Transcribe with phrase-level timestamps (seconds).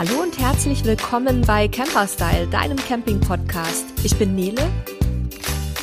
[0.00, 3.84] Hallo und herzlich willkommen bei Camperstyle, deinem Camping-Podcast.
[4.02, 4.62] Ich bin Nele.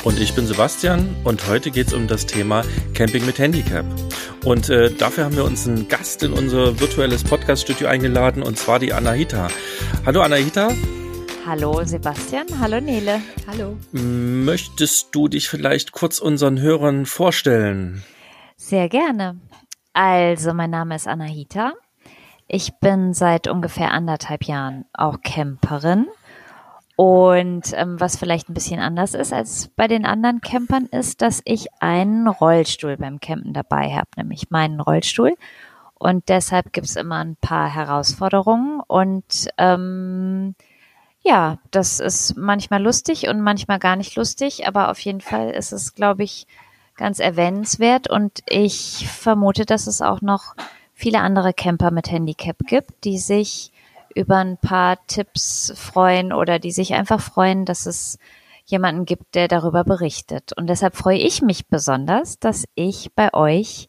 [0.02, 3.86] Und ich bin Sebastian und heute geht es um das Thema Camping mit Handicap.
[4.44, 8.80] Und äh, dafür haben wir uns einen Gast in unser virtuelles Podcast-Studio eingeladen und zwar
[8.80, 9.50] die Anahita.
[10.04, 10.72] Hallo Anahita.
[11.46, 13.22] Hallo Sebastian, hallo Nele.
[13.46, 13.76] Hallo.
[13.92, 18.02] Möchtest du dich vielleicht kurz unseren Hörern vorstellen?
[18.56, 19.38] Sehr gerne.
[19.92, 21.74] Also, mein Name ist Anahita.
[22.48, 26.08] Ich bin seit ungefähr anderthalb Jahren auch Camperin.
[26.96, 31.42] Und ähm, was vielleicht ein bisschen anders ist als bei den anderen Campern, ist, dass
[31.44, 35.34] ich einen Rollstuhl beim Campen dabei habe, nämlich meinen Rollstuhl.
[35.94, 38.80] Und deshalb gibt es immer ein paar Herausforderungen.
[38.86, 40.54] Und ähm,
[41.22, 45.72] ja, das ist manchmal lustig und manchmal gar nicht lustig, aber auf jeden Fall ist
[45.72, 46.46] es, glaube ich,
[46.96, 48.08] ganz erwähnenswert.
[48.08, 50.54] Und ich vermute, dass es auch noch
[50.98, 53.70] viele andere Camper mit Handicap gibt, die sich
[54.16, 58.18] über ein paar Tipps freuen oder die sich einfach freuen, dass es
[58.64, 60.52] jemanden gibt, der darüber berichtet.
[60.56, 63.88] Und deshalb freue ich mich besonders, dass ich bei euch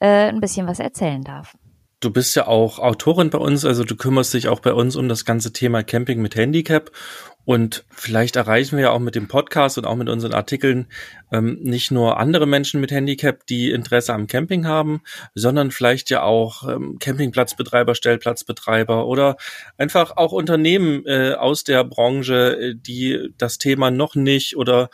[0.00, 1.56] äh, ein bisschen was erzählen darf.
[2.00, 5.08] Du bist ja auch Autorin bei uns, also du kümmerst dich auch bei uns um
[5.08, 6.90] das ganze Thema Camping mit Handicap.
[7.44, 10.86] Und vielleicht erreichen wir ja auch mit dem Podcast und auch mit unseren Artikeln
[11.32, 15.02] ähm, nicht nur andere Menschen mit Handicap, die Interesse am Camping haben,
[15.34, 19.36] sondern vielleicht ja auch ähm, Campingplatzbetreiber, Stellplatzbetreiber oder
[19.78, 24.90] einfach auch Unternehmen äh, aus der Branche, äh, die das Thema noch nicht oder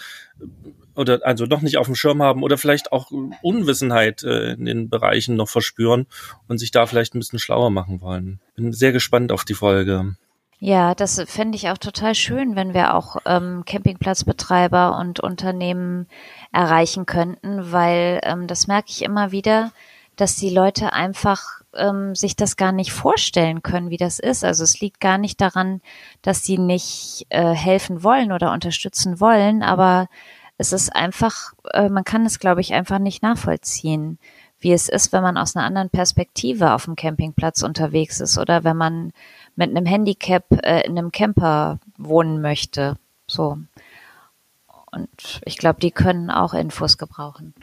[0.95, 3.11] oder also noch nicht auf dem Schirm haben oder vielleicht auch
[3.43, 6.07] Unwissenheit äh, in den Bereichen noch verspüren
[6.49, 8.41] und sich da vielleicht ein bisschen schlauer machen wollen.
[8.55, 10.17] Bin sehr gespannt auf die Folge.
[10.59, 16.07] Ja, das fände ich auch total schön, wenn wir auch ähm, Campingplatzbetreiber und Unternehmen
[16.51, 19.73] erreichen könnten, weil ähm, das merke ich immer wieder,
[20.17, 24.45] dass die Leute einfach ähm, sich das gar nicht vorstellen können, wie das ist.
[24.45, 25.83] Also es liegt gar nicht daran,
[26.23, 30.09] dass sie nicht äh, helfen wollen oder unterstützen wollen, aber
[30.57, 34.19] es ist einfach, äh, man kann es, glaube ich, einfach nicht nachvollziehen,
[34.59, 38.65] wie es ist, wenn man aus einer anderen Perspektive auf dem Campingplatz unterwegs ist oder
[38.65, 39.13] wenn man
[39.57, 42.97] mit einem Handicap äh, in einem Camper wohnen möchte.
[43.27, 43.59] So.
[44.93, 47.55] Und ich glaube, die können auch Infos gebrauchen.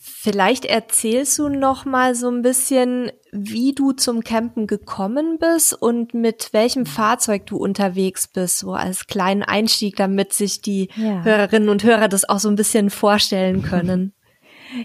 [0.00, 6.14] Vielleicht erzählst du noch mal so ein bisschen, wie du zum Campen gekommen bist und
[6.14, 11.24] mit welchem Fahrzeug du unterwegs bist, so als kleinen Einstieg, damit sich die ja.
[11.24, 14.12] Hörerinnen und Hörer das auch so ein bisschen vorstellen können.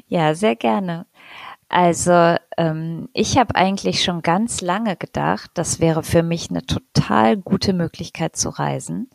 [0.08, 1.08] Ja, sehr gerne.
[1.74, 7.36] Also ähm, ich habe eigentlich schon ganz lange gedacht, das wäre für mich eine total
[7.36, 9.10] gute Möglichkeit zu reisen.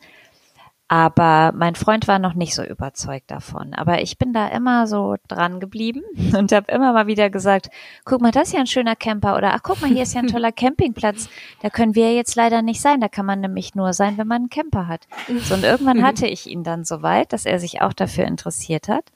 [0.89, 3.73] Aber mein Freund war noch nicht so überzeugt davon.
[3.73, 6.01] Aber ich bin da immer so dran geblieben
[6.37, 7.69] und habe immer mal wieder gesagt,
[8.03, 10.19] guck mal, das ist ja ein schöner Camper oder ach guck mal, hier ist ja
[10.19, 11.29] ein toller Campingplatz.
[11.61, 12.99] Da können wir jetzt leider nicht sein.
[12.99, 15.07] Da kann man nämlich nur sein, wenn man einen Camper hat.
[15.43, 18.89] So, und irgendwann hatte ich ihn dann so weit, dass er sich auch dafür interessiert
[18.89, 19.13] hat.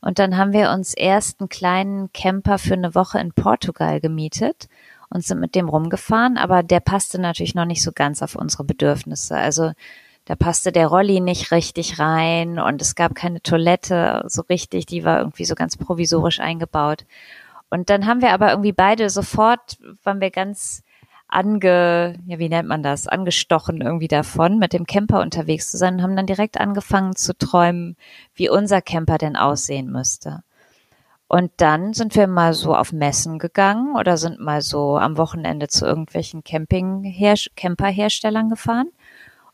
[0.00, 4.68] Und dann haben wir uns erst einen kleinen Camper für eine Woche in Portugal gemietet
[5.10, 8.64] und sind mit dem rumgefahren, aber der passte natürlich noch nicht so ganz auf unsere
[8.64, 9.36] Bedürfnisse.
[9.36, 9.72] Also
[10.24, 15.04] da passte der Rolli nicht richtig rein und es gab keine Toilette so richtig, die
[15.04, 17.04] war irgendwie so ganz provisorisch eingebaut.
[17.68, 20.82] Und dann haben wir aber irgendwie beide sofort, waren wir ganz
[21.30, 25.94] ange, ja, wie nennt man das, angestochen irgendwie davon, mit dem Camper unterwegs zu sein
[25.94, 27.96] und haben dann direkt angefangen zu träumen,
[28.34, 30.42] wie unser Camper denn aussehen müsste.
[31.28, 35.68] Und dann sind wir mal so auf Messen gegangen oder sind mal so am Wochenende
[35.68, 37.14] zu irgendwelchen Camping
[37.56, 38.88] Camperherstellern gefahren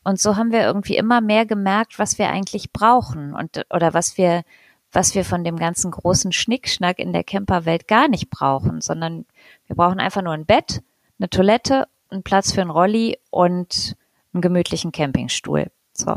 [0.07, 4.17] und so haben wir irgendwie immer mehr gemerkt, was wir eigentlich brauchen und oder was
[4.17, 4.45] wir
[4.93, 9.27] was wir von dem ganzen großen Schnickschnack in der Camperwelt gar nicht brauchen, sondern
[9.67, 10.81] wir brauchen einfach nur ein Bett,
[11.19, 13.97] eine Toilette, einen Platz für einen Rolli und
[14.33, 15.71] einen gemütlichen Campingstuhl.
[15.93, 16.17] So.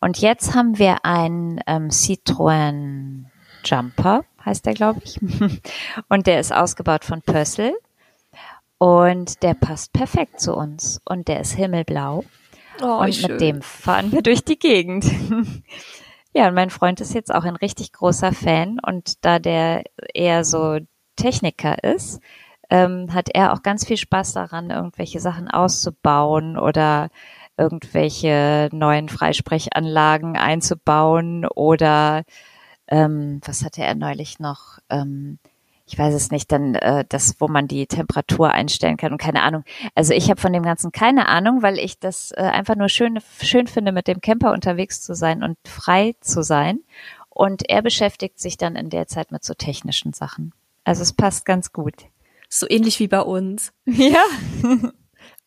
[0.00, 3.24] Und jetzt haben wir einen ähm, Citroën
[3.64, 5.20] Jumper, heißt der, glaube ich.
[6.08, 7.74] und der ist ausgebaut von Pössl.
[8.78, 11.00] Und der passt perfekt zu uns.
[11.04, 12.24] Und der ist himmelblau.
[12.82, 13.32] Oh, und schön.
[13.32, 15.04] mit dem fahren wir durch die Gegend.
[16.32, 19.84] ja, und mein Freund ist jetzt auch ein richtig großer Fan und da der
[20.14, 20.78] eher so
[21.16, 22.20] Techniker ist,
[22.70, 27.10] ähm, hat er auch ganz viel Spaß daran, irgendwelche Sachen auszubauen oder
[27.56, 32.24] irgendwelche neuen Freisprechanlagen einzubauen oder
[32.88, 34.78] ähm, was hatte er neulich noch?
[34.88, 35.38] Ähm,
[35.86, 39.42] ich weiß es nicht, dann äh, das, wo man die Temperatur einstellen kann und keine
[39.42, 39.64] Ahnung.
[39.96, 43.18] Also ich habe von dem Ganzen keine Ahnung, weil ich das äh, einfach nur schön,
[43.42, 46.80] schön finde, mit dem Camper unterwegs zu sein und frei zu sein.
[47.28, 50.52] Und er beschäftigt sich dann in der Zeit mit so technischen Sachen.
[50.84, 51.94] Also es passt ganz gut.
[52.52, 53.72] So ähnlich wie bei uns.
[53.86, 54.24] Ja.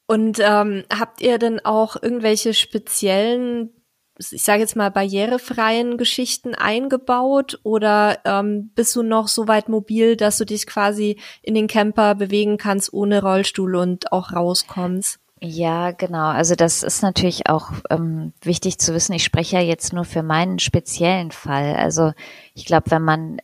[0.08, 3.70] Und ähm, habt ihr denn auch irgendwelche speziellen,
[4.18, 10.16] ich sage jetzt mal barrierefreien Geschichten eingebaut oder ähm, bist du noch so weit mobil,
[10.16, 15.20] dass du dich quasi in den Camper bewegen kannst ohne Rollstuhl und auch rauskommst?
[15.42, 16.28] Ja, genau.
[16.28, 19.12] Also das ist natürlich auch ähm, wichtig zu wissen.
[19.12, 21.76] Ich spreche ja jetzt nur für meinen speziellen Fall.
[21.76, 22.14] Also
[22.54, 23.42] ich glaube, wenn man,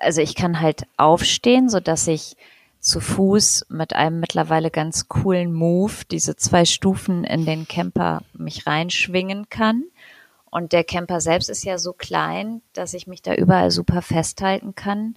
[0.00, 2.36] also ich kann halt aufstehen, so dass ich
[2.80, 8.66] zu Fuß mit einem mittlerweile ganz coolen Move diese zwei Stufen in den Camper mich
[8.66, 9.84] reinschwingen kann.
[10.50, 14.74] Und der Camper selbst ist ja so klein, dass ich mich da überall super festhalten
[14.74, 15.14] kann.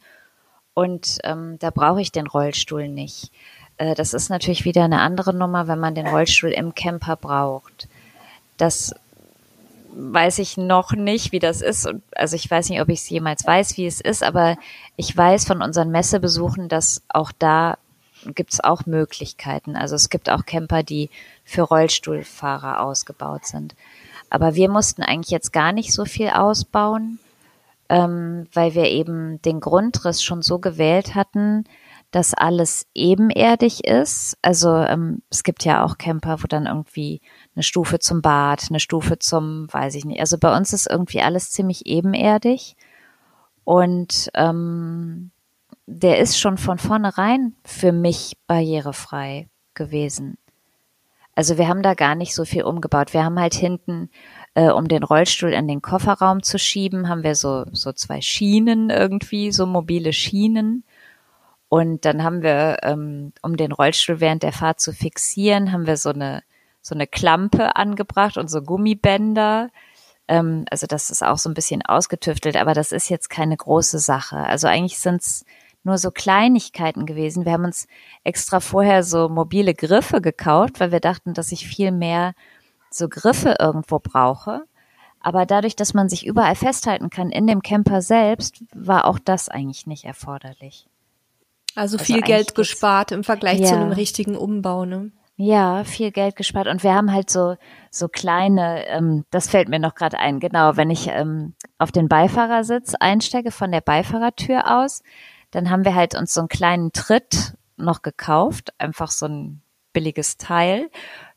[0.73, 3.31] Und ähm, da brauche ich den Rollstuhl nicht.
[3.77, 7.87] Äh, das ist natürlich wieder eine andere Nummer, wenn man den Rollstuhl im Camper braucht.
[8.57, 8.93] Das
[9.95, 11.89] weiß ich noch nicht, wie das ist.
[12.15, 14.57] Also ich weiß nicht, ob ich es jemals weiß, wie es ist, aber
[14.95, 17.77] ich weiß von unseren Messebesuchen, dass auch da
[18.25, 19.75] gibt es auch Möglichkeiten.
[19.75, 21.09] Also es gibt auch Camper, die
[21.43, 23.75] für Rollstuhlfahrer ausgebaut sind.
[24.29, 27.19] Aber wir mussten eigentlich jetzt gar nicht so viel ausbauen,
[27.89, 31.65] ähm, weil wir eben den Grundriss schon so gewählt hatten,
[32.11, 34.37] dass alles ebenerdig ist.
[34.41, 37.21] Also ähm, es gibt ja auch Camper, wo dann irgendwie
[37.55, 40.19] eine Stufe zum Bad, eine Stufe zum, weiß ich nicht.
[40.19, 42.75] Also bei uns ist irgendwie alles ziemlich ebenerdig.
[43.63, 45.31] Und ähm,
[45.85, 50.37] der ist schon von vornherein für mich barrierefrei gewesen.
[51.35, 53.13] Also wir haben da gar nicht so viel umgebaut.
[53.13, 54.09] Wir haben halt hinten,
[54.53, 58.89] äh, um den Rollstuhl in den Kofferraum zu schieben, haben wir so, so zwei Schienen
[58.91, 60.83] irgendwie, so mobile Schienen.
[61.69, 65.97] Und dann haben wir, ähm, um den Rollstuhl während der Fahrt zu fixieren, haben wir
[65.97, 66.43] so eine,
[66.83, 69.69] so eine Klampe angebracht und so Gummibänder,
[70.27, 73.99] ähm, also das ist auch so ein bisschen ausgetüftelt, aber das ist jetzt keine große
[73.99, 74.37] Sache.
[74.37, 75.45] Also eigentlich sind es
[75.83, 77.45] nur so Kleinigkeiten gewesen.
[77.45, 77.87] Wir haben uns
[78.23, 82.33] extra vorher so mobile Griffe gekauft, weil wir dachten, dass ich viel mehr
[82.89, 84.63] so Griffe irgendwo brauche.
[85.19, 89.49] Aber dadurch, dass man sich überall festhalten kann in dem Camper selbst, war auch das
[89.49, 90.87] eigentlich nicht erforderlich.
[91.75, 93.67] Also, also viel Geld gespart im Vergleich ja.
[93.67, 95.11] zu einem richtigen Umbau, ne?
[95.35, 96.67] Ja, viel Geld gespart.
[96.67, 97.55] Und wir haben halt so,
[97.89, 102.07] so kleine, ähm, das fällt mir noch gerade ein, genau, wenn ich ähm, auf den
[102.07, 105.01] Beifahrersitz einsteige von der Beifahrertür aus,
[105.49, 110.37] dann haben wir halt uns so einen kleinen Tritt noch gekauft, einfach so ein billiges
[110.37, 110.89] Teil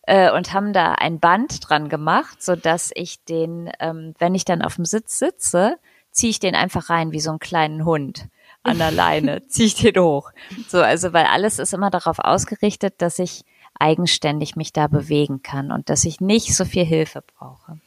[0.02, 4.44] äh, und haben da ein Band dran gemacht, so dass ich den, ähm, wenn ich
[4.44, 5.78] dann auf dem Sitz sitze,
[6.10, 8.28] ziehe ich den einfach rein wie so einen kleinen Hund
[8.62, 10.32] an der Leine, ziehe ich den hoch.
[10.69, 13.44] So, also weil alles ist immer darauf ausgerichtet, dass ich
[13.78, 17.78] eigenständig mich da bewegen kann und dass ich nicht so viel Hilfe brauche.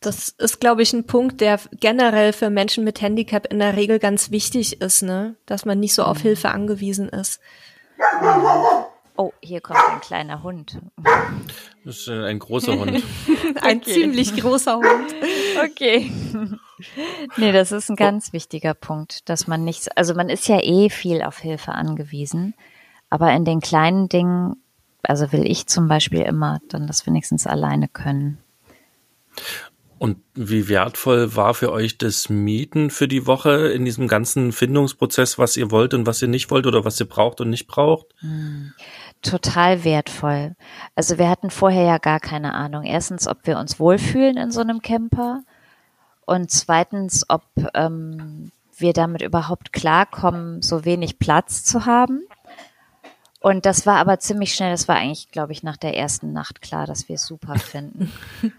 [0.00, 3.98] Das ist, glaube ich, ein Punkt, der generell für Menschen mit Handicap in der Regel
[3.98, 5.36] ganz wichtig ist, ne?
[5.44, 6.22] Dass man nicht so auf mhm.
[6.22, 7.38] Hilfe angewiesen ist.
[9.16, 10.78] Oh, hier kommt ein kleiner Hund.
[11.84, 13.02] Das ist ein großer Hund.
[13.60, 13.92] ein okay.
[13.92, 15.14] ziemlich großer Hund.
[15.62, 16.10] Okay.
[17.36, 20.88] Nee, das ist ein ganz wichtiger Punkt, dass man nicht, also man ist ja eh
[20.88, 22.54] viel auf Hilfe angewiesen,
[23.10, 24.56] aber in den kleinen Dingen
[25.02, 28.38] also will ich zum Beispiel immer dann das wenigstens alleine können.
[29.98, 35.38] Und wie wertvoll war für euch das Mieten für die Woche in diesem ganzen Findungsprozess,
[35.38, 38.06] was ihr wollt und was ihr nicht wollt oder was ihr braucht und nicht braucht?
[38.20, 38.72] Hm,
[39.20, 40.56] total wertvoll.
[40.94, 42.84] Also wir hatten vorher ja gar keine Ahnung.
[42.84, 45.42] Erstens, ob wir uns wohlfühlen in so einem Camper
[46.24, 47.42] und zweitens, ob
[47.74, 52.22] ähm, wir damit überhaupt klarkommen, so wenig Platz zu haben.
[53.40, 56.60] Und das war aber ziemlich schnell, das war eigentlich, glaube ich, nach der ersten Nacht
[56.60, 58.12] klar, dass wir es super finden.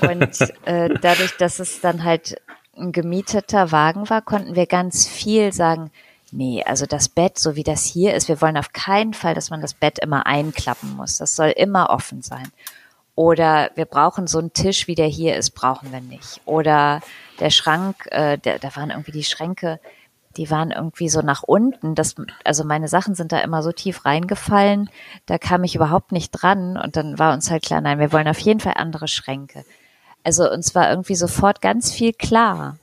[0.00, 2.40] Und äh, dadurch, dass es dann halt
[2.76, 5.90] ein gemieteter Wagen war, konnten wir ganz viel sagen,
[6.30, 9.50] nee, also das Bett, so wie das hier ist, wir wollen auf keinen Fall, dass
[9.50, 11.18] man das Bett immer einklappen muss.
[11.18, 12.50] Das soll immer offen sein.
[13.14, 16.40] Oder wir brauchen so einen Tisch, wie der hier ist, brauchen wir nicht.
[16.46, 17.02] Oder
[17.38, 19.78] der Schrank, äh, der, da waren irgendwie die Schränke,
[20.36, 21.94] die waren irgendwie so nach unten.
[21.94, 24.90] Das, also meine Sachen sind da immer so tief reingefallen,
[25.26, 28.28] da kam ich überhaupt nicht dran und dann war uns halt klar, nein, wir wollen
[28.28, 29.64] auf jeden Fall andere Schränke.
[30.24, 32.78] Also uns war irgendwie sofort ganz viel klar.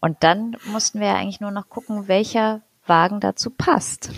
[0.00, 4.10] Und dann mussten wir ja eigentlich nur noch gucken, welcher Wagen dazu passt.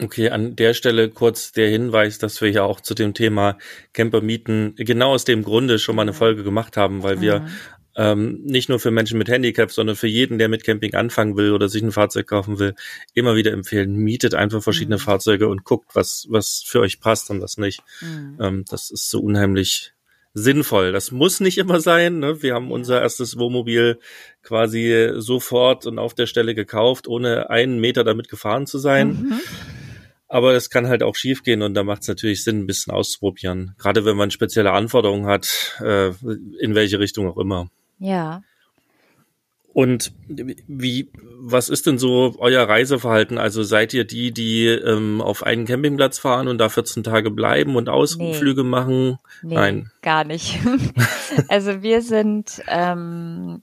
[0.00, 3.56] Okay, an der Stelle kurz der Hinweis, dass wir ja auch zu dem Thema
[3.92, 7.48] Campermieten genau aus dem Grunde schon mal eine Folge gemacht haben, weil wir mhm
[7.96, 11.52] ähm, nicht nur für Menschen mit Handicap, sondern für jeden, der mit Camping anfangen will
[11.52, 12.74] oder sich ein Fahrzeug kaufen will,
[13.14, 15.00] immer wieder empfehlen, mietet einfach verschiedene mhm.
[15.00, 17.82] Fahrzeuge und guckt, was, was für euch passt und was nicht.
[18.00, 18.38] Mhm.
[18.40, 19.92] Ähm, das ist so unheimlich
[20.34, 20.92] sinnvoll.
[20.92, 22.18] Das muss nicht immer sein.
[22.18, 22.42] Ne?
[22.42, 23.98] Wir haben unser erstes Wohnmobil
[24.42, 29.08] quasi sofort und auf der Stelle gekauft, ohne einen Meter damit gefahren zu sein.
[29.08, 29.40] Mhm.
[30.28, 33.74] Aber es kann halt auch schiefgehen und da macht es natürlich Sinn, ein bisschen auszuprobieren.
[33.76, 36.08] Gerade wenn man spezielle Anforderungen hat, äh,
[36.58, 37.68] in welche Richtung auch immer.
[38.02, 38.42] Ja.
[39.72, 43.38] Und wie, was ist denn so euer Reiseverhalten?
[43.38, 47.76] Also seid ihr die, die ähm, auf einen Campingplatz fahren und da 14 Tage bleiben
[47.76, 48.68] und Ausflüge nee.
[48.68, 49.18] machen?
[49.42, 50.58] Nee, Nein, gar nicht.
[51.48, 53.62] also wir sind, ähm,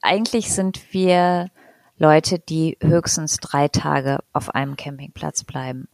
[0.00, 1.50] eigentlich sind wir
[1.98, 5.88] Leute, die höchstens drei Tage auf einem Campingplatz bleiben.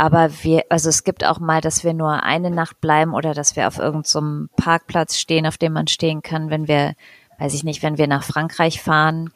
[0.00, 3.56] Aber wir, also es gibt auch mal, dass wir nur eine Nacht bleiben oder dass
[3.56, 6.94] wir auf irgendeinem so Parkplatz stehen, auf dem man stehen kann, wenn wir
[7.38, 9.30] weiß ich nicht, wenn wir nach Frankreich fahren,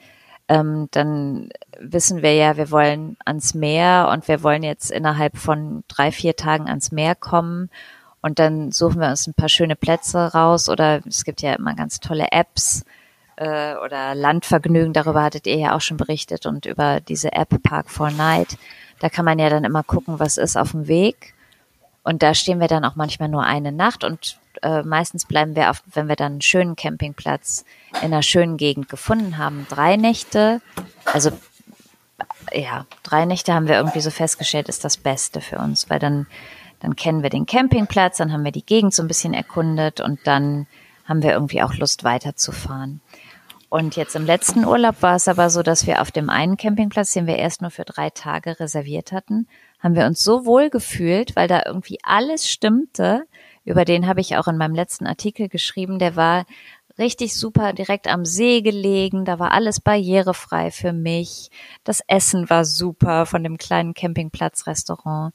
[0.48, 1.50] ähm, dann
[1.80, 6.36] wissen wir ja, wir wollen ans Meer und wir wollen jetzt innerhalb von drei, vier
[6.36, 7.70] Tagen ans Meer kommen.
[8.20, 11.74] Und dann suchen wir uns ein paar schöne Plätze raus oder es gibt ja immer
[11.74, 12.84] ganz tolle Apps
[13.36, 17.90] äh, oder Landvergnügen, darüber hattet ihr ja auch schon berichtet und über diese App Park
[17.90, 18.58] for Night.
[19.02, 21.34] Da kann man ja dann immer gucken, was ist auf dem Weg.
[22.04, 25.70] Und da stehen wir dann auch manchmal nur eine Nacht und äh, meistens bleiben wir
[25.70, 30.60] auf, wenn wir dann einen schönen Campingplatz in einer schönen Gegend gefunden haben, drei Nächte.
[31.04, 31.32] Also
[32.52, 36.28] ja, drei Nächte haben wir irgendwie so festgestellt, ist das Beste für uns, weil dann,
[36.78, 40.20] dann kennen wir den Campingplatz, dann haben wir die Gegend so ein bisschen erkundet und
[40.24, 40.68] dann
[41.06, 43.00] haben wir irgendwie auch Lust weiterzufahren.
[43.72, 47.14] Und jetzt im letzten Urlaub war es aber so, dass wir auf dem einen Campingplatz,
[47.14, 49.48] den wir erst nur für drei Tage reserviert hatten,
[49.78, 53.24] haben wir uns so wohl gefühlt, weil da irgendwie alles stimmte.
[53.64, 55.98] Über den habe ich auch in meinem letzten Artikel geschrieben.
[55.98, 56.44] Der war
[56.98, 59.24] richtig super direkt am See gelegen.
[59.24, 61.50] Da war alles barrierefrei für mich.
[61.82, 65.32] Das Essen war super von dem kleinen Campingplatz-Restaurant.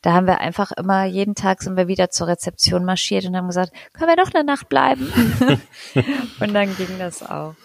[0.00, 3.48] Da haben wir einfach immer, jeden Tag sind wir wieder zur Rezeption marschiert und haben
[3.48, 5.12] gesagt, können wir doch eine Nacht bleiben?
[6.40, 7.56] und dann ging das auch.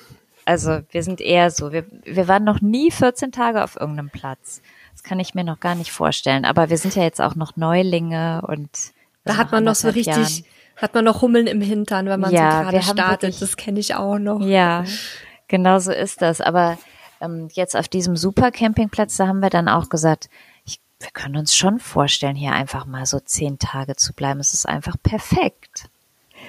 [0.46, 4.62] Also wir sind eher so, wir, wir waren noch nie 14 Tage auf irgendeinem Platz.
[4.94, 6.46] Das kann ich mir noch gar nicht vorstellen.
[6.46, 8.70] Aber wir sind ja jetzt auch noch Neulinge und
[9.24, 10.46] da hat man noch so richtig, Jahren.
[10.76, 13.22] hat man noch Hummeln im Hintern, wenn man ja, so gerade startet.
[13.24, 14.40] Wirklich, das kenne ich auch noch.
[14.42, 14.86] Ja,
[15.48, 16.42] genau so ist das.
[16.42, 16.78] Aber
[17.22, 20.30] ähm, jetzt auf diesem super Campingplatz, da haben wir dann auch gesagt,
[20.64, 24.40] ich, wir können uns schon vorstellen, hier einfach mal so zehn Tage zu bleiben.
[24.40, 25.90] Es ist einfach perfekt.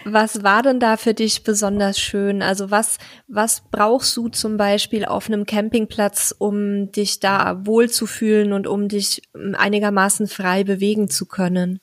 [0.08, 2.40] Was war denn da für dich besonders schön?
[2.40, 8.68] Also was, was brauchst du zum Beispiel auf einem Campingplatz, um dich da wohlzufühlen und
[8.68, 11.80] um dich ähm, einigermaßen frei bewegen zu können?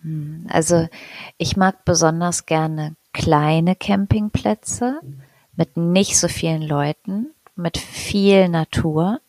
[0.00, 0.88] Hm, also
[1.36, 4.98] ich mag besonders gerne kleine Campingplätze
[5.54, 9.20] mit nicht so vielen Leuten, mit viel Natur.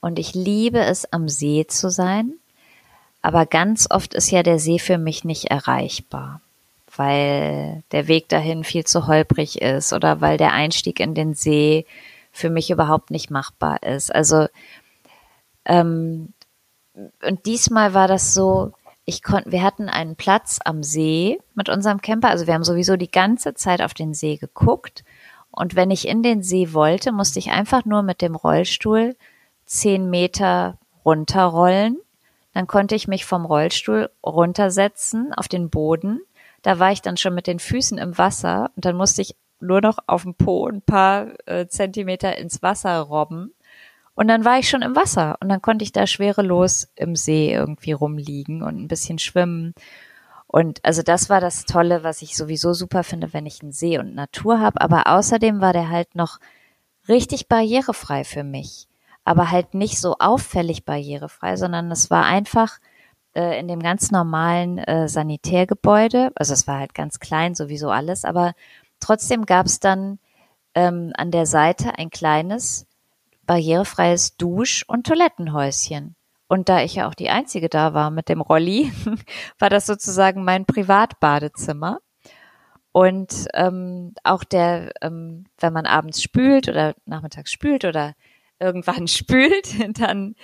[0.00, 2.34] Und ich liebe es, am See zu sein.
[3.22, 6.40] Aber ganz oft ist ja der See für mich nicht erreichbar
[6.98, 11.86] weil der Weg dahin viel zu holprig ist oder weil der Einstieg in den See
[12.32, 14.14] für mich überhaupt nicht machbar ist.
[14.14, 14.46] Also
[15.64, 16.32] ähm,
[17.24, 18.72] und diesmal war das so,
[19.04, 22.96] ich konnte, wir hatten einen Platz am See mit unserem Camper, also wir haben sowieso
[22.96, 25.04] die ganze Zeit auf den See geguckt
[25.50, 29.16] und wenn ich in den See wollte, musste ich einfach nur mit dem Rollstuhl
[29.66, 31.98] zehn Meter runterrollen.
[32.54, 36.20] Dann konnte ich mich vom Rollstuhl runtersetzen auf den Boden
[36.62, 39.80] da war ich dann schon mit den Füßen im Wasser und dann musste ich nur
[39.80, 43.52] noch auf dem Po ein paar äh, Zentimeter ins Wasser robben.
[44.14, 47.52] Und dann war ich schon im Wasser und dann konnte ich da schwerelos im See
[47.52, 49.74] irgendwie rumliegen und ein bisschen schwimmen.
[50.48, 53.98] Und also das war das Tolle, was ich sowieso super finde, wenn ich einen See
[53.98, 54.80] und Natur habe.
[54.80, 56.38] Aber außerdem war der halt noch
[57.08, 58.88] richtig barrierefrei für mich.
[59.24, 62.78] Aber halt nicht so auffällig barrierefrei, sondern es war einfach
[63.38, 66.32] äh, in dem ganz normalen äh, Sanitärgebäude.
[66.34, 68.54] Also es war halt ganz klein, sowieso alles, aber
[68.98, 70.18] trotzdem gab es dann
[70.74, 72.86] ähm, an der Seite ein kleines
[73.46, 76.16] barrierefreies Dusch- und Toilettenhäuschen.
[76.48, 78.90] Und da ich ja auch die Einzige da war mit dem Rolli,
[79.60, 82.00] war das sozusagen mein Privatbadezimmer.
[82.90, 88.14] Und ähm, auch der, ähm, wenn man abends spült oder nachmittags spült oder
[88.60, 90.34] irgendwann spült, dann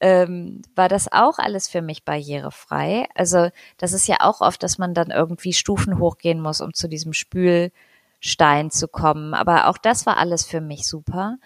[0.00, 3.08] ähm, war das auch alles für mich barrierefrei.
[3.14, 6.88] Also das ist ja auch oft, dass man dann irgendwie Stufen hochgehen muss, um zu
[6.88, 9.34] diesem Spülstein zu kommen.
[9.34, 11.36] Aber auch das war alles für mich super.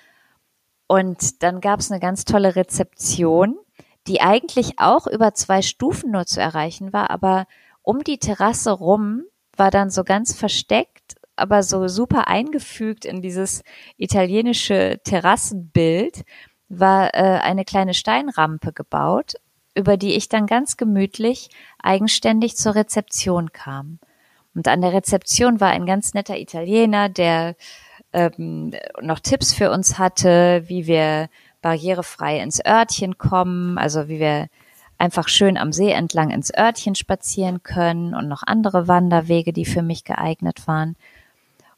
[0.87, 3.59] Und dann gab es eine ganz tolle Rezeption,
[4.07, 7.47] die eigentlich auch über zwei Stufen nur zu erreichen war, aber
[7.83, 9.25] um die Terrasse rum
[9.57, 13.63] war dann so ganz versteckt aber so super eingefügt in dieses
[13.97, 16.25] italienische Terrassenbild
[16.69, 19.35] war äh, eine kleine Steinrampe gebaut,
[19.75, 21.51] über die ich dann ganz gemütlich
[21.83, 23.99] eigenständig zur Rezeption kam.
[24.55, 27.57] Und an der Rezeption war ein ganz netter Italiener, der
[28.13, 31.29] ähm, noch Tipps für uns hatte, wie wir
[31.61, 34.49] barrierefrei ins Örtchen kommen, also wie wir
[34.99, 39.83] einfach schön am See entlang ins Örtchen spazieren können und noch andere Wanderwege, die für
[39.83, 40.97] mich geeignet waren.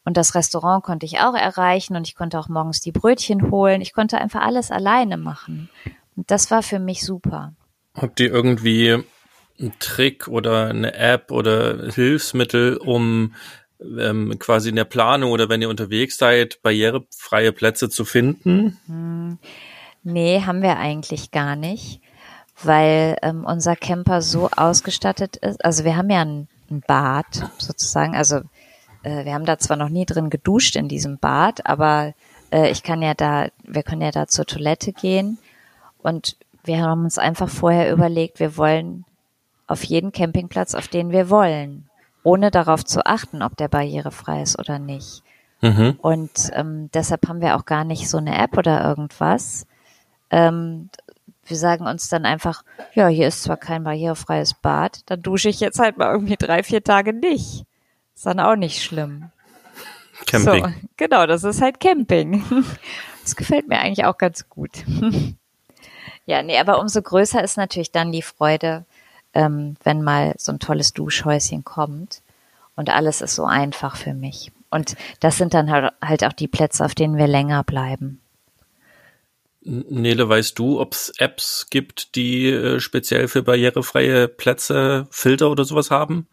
[0.09, 3.83] Und das Restaurant konnte ich auch erreichen und ich konnte auch morgens die Brötchen holen.
[3.83, 5.69] Ich konnte einfach alles alleine machen.
[6.17, 7.53] Und das war für mich super.
[7.95, 9.05] Habt ihr irgendwie
[9.61, 13.35] einen Trick oder eine App oder Hilfsmittel, um
[13.83, 18.79] ähm, quasi in der Planung oder wenn ihr unterwegs seid, barrierefreie Plätze zu finden?
[18.87, 19.39] Hm.
[20.05, 22.01] Nee, haben wir eigentlich gar nicht,
[22.63, 25.63] weil ähm, unser Camper so ausgestattet ist.
[25.63, 28.17] Also wir haben ja ein, ein Bad sozusagen.
[28.17, 28.41] Also
[29.09, 32.15] äh, wir haben da zwar noch nie drin geduscht in diesem Bad, aber
[32.53, 35.39] äh, ich kann ja da, wir können ja da zur Toilette gehen
[35.99, 39.05] und wir haben uns einfach vorher überlegt, wir wollen
[39.67, 41.89] auf jeden Campingplatz, auf den wir wollen,
[42.23, 45.23] ohne darauf zu achten, ob der barrierefrei ist oder nicht.
[45.61, 45.99] Mhm.
[46.01, 49.67] Und ähm, deshalb haben wir auch gar nicht so eine App oder irgendwas.
[50.31, 50.91] Ähm,
[51.47, 52.63] wir sagen uns dann einfach,
[52.95, 56.63] ja, hier ist zwar kein barrierefreies Bad, dann dusche ich jetzt halt mal irgendwie drei,
[56.63, 57.65] vier Tage nicht.
[58.19, 59.31] Ist dann auch nicht schlimm.
[60.27, 60.65] Camping.
[60.65, 62.45] So, genau, das ist halt Camping.
[63.23, 64.71] Das gefällt mir eigentlich auch ganz gut.
[66.27, 68.85] Ja, nee, aber umso größer ist natürlich dann die Freude,
[69.33, 72.21] ähm, wenn mal so ein tolles Duschhäuschen kommt.
[72.77, 74.53] Und alles ist so einfach für mich.
[74.69, 78.21] Und das sind dann halt, auch die Plätze, auf denen wir länger bleiben.
[79.63, 85.65] Nele, weißt du, ob es Apps gibt, die äh, speziell für barrierefreie Plätze Filter oder
[85.65, 86.27] sowas haben?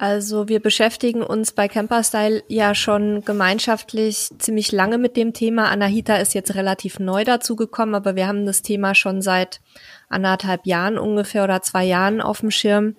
[0.00, 5.70] Also wir beschäftigen uns bei Camperstyle ja schon gemeinschaftlich ziemlich lange mit dem Thema.
[5.70, 9.60] Anahita ist jetzt relativ neu dazu gekommen, aber wir haben das Thema schon seit
[10.08, 12.94] anderthalb Jahren ungefähr oder zwei Jahren auf dem Schirm.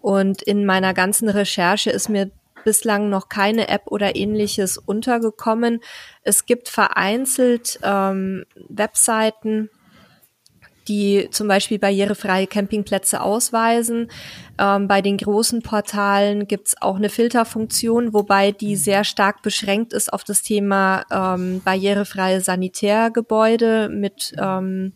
[0.00, 2.32] Und in meiner ganzen Recherche ist mir
[2.64, 5.80] bislang noch keine App oder ähnliches untergekommen.
[6.24, 9.70] Es gibt vereinzelt ähm, Webseiten,
[10.88, 14.10] die zum Beispiel barrierefreie Campingplätze ausweisen.
[14.58, 20.12] Ähm, bei den großen Portalen gibt's auch eine Filterfunktion, wobei die sehr stark beschränkt ist
[20.12, 24.92] auf das Thema ähm, barrierefreie Sanitärgebäude mit, ähm,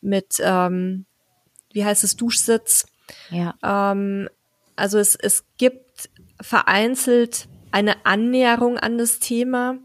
[0.00, 1.04] mit ähm,
[1.72, 2.86] wie heißt es, Duschsitz.
[3.30, 3.54] Ja.
[3.62, 4.28] Ähm,
[4.76, 6.08] also es, es gibt
[6.40, 9.78] vereinzelt eine Annäherung an das Thema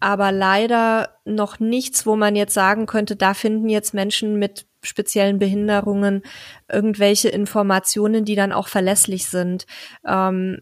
[0.00, 5.38] aber leider noch nichts, wo man jetzt sagen könnte, da finden jetzt Menschen mit speziellen
[5.38, 6.22] Behinderungen
[6.70, 9.66] irgendwelche Informationen, die dann auch verlässlich sind.
[10.06, 10.60] Ähm,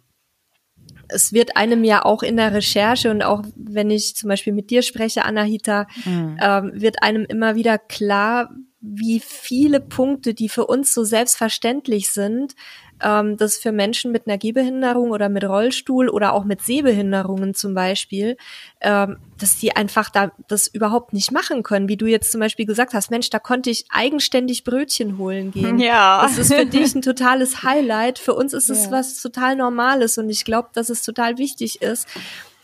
[1.08, 4.70] es wird einem ja auch in der Recherche und auch wenn ich zum Beispiel mit
[4.70, 6.38] dir spreche, Anahita, mhm.
[6.40, 12.54] ähm, wird einem immer wieder klar, wie viele Punkte, die für uns so selbstverständlich sind,
[13.02, 17.74] ähm, das für Menschen mit einer Gehbehinderung oder mit Rollstuhl oder auch mit Sehbehinderungen zum
[17.74, 18.36] Beispiel,
[18.80, 21.88] ähm, dass die einfach da das überhaupt nicht machen können.
[21.88, 25.78] Wie du jetzt zum Beispiel gesagt hast, Mensch, da konnte ich eigenständig Brötchen holen gehen.
[25.78, 26.22] Ja.
[26.22, 28.18] Das ist für dich ein totales Highlight.
[28.18, 28.92] Für uns ist es ja.
[28.92, 32.08] was total Normales und ich glaube, dass es total wichtig ist,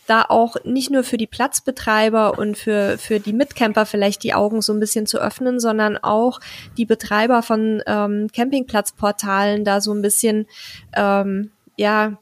[0.07, 4.61] da auch nicht nur für die Platzbetreiber und für, für die Mitcamper vielleicht die Augen
[4.61, 6.39] so ein bisschen zu öffnen, sondern auch
[6.77, 10.47] die Betreiber von ähm, Campingplatzportalen da so ein bisschen,
[10.95, 12.17] ähm, ja,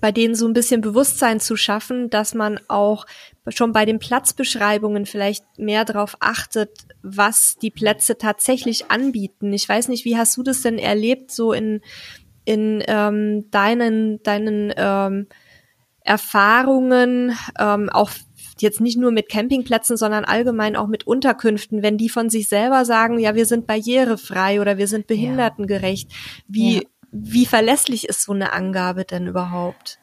[0.00, 3.06] bei denen so ein bisschen Bewusstsein zu schaffen, dass man auch
[3.48, 6.70] schon bei den Platzbeschreibungen vielleicht mehr darauf achtet,
[7.02, 9.52] was die Plätze tatsächlich anbieten.
[9.52, 11.82] Ich weiß nicht, wie hast du das denn erlebt, so in,
[12.44, 15.26] in ähm, deinen, deinen ähm,
[16.10, 18.10] Erfahrungen, ähm, auch
[18.58, 22.84] jetzt nicht nur mit Campingplätzen, sondern allgemein auch mit Unterkünften, wenn die von sich selber
[22.84, 26.10] sagen, ja, wir sind barrierefrei oder wir sind behindertengerecht,
[26.48, 26.80] wie, ja.
[27.12, 30.00] wie verlässlich ist so eine Angabe denn überhaupt?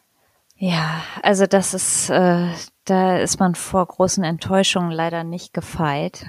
[0.56, 2.48] Ja, also das ist, äh,
[2.86, 6.24] da ist man vor großen Enttäuschungen leider nicht gefeit,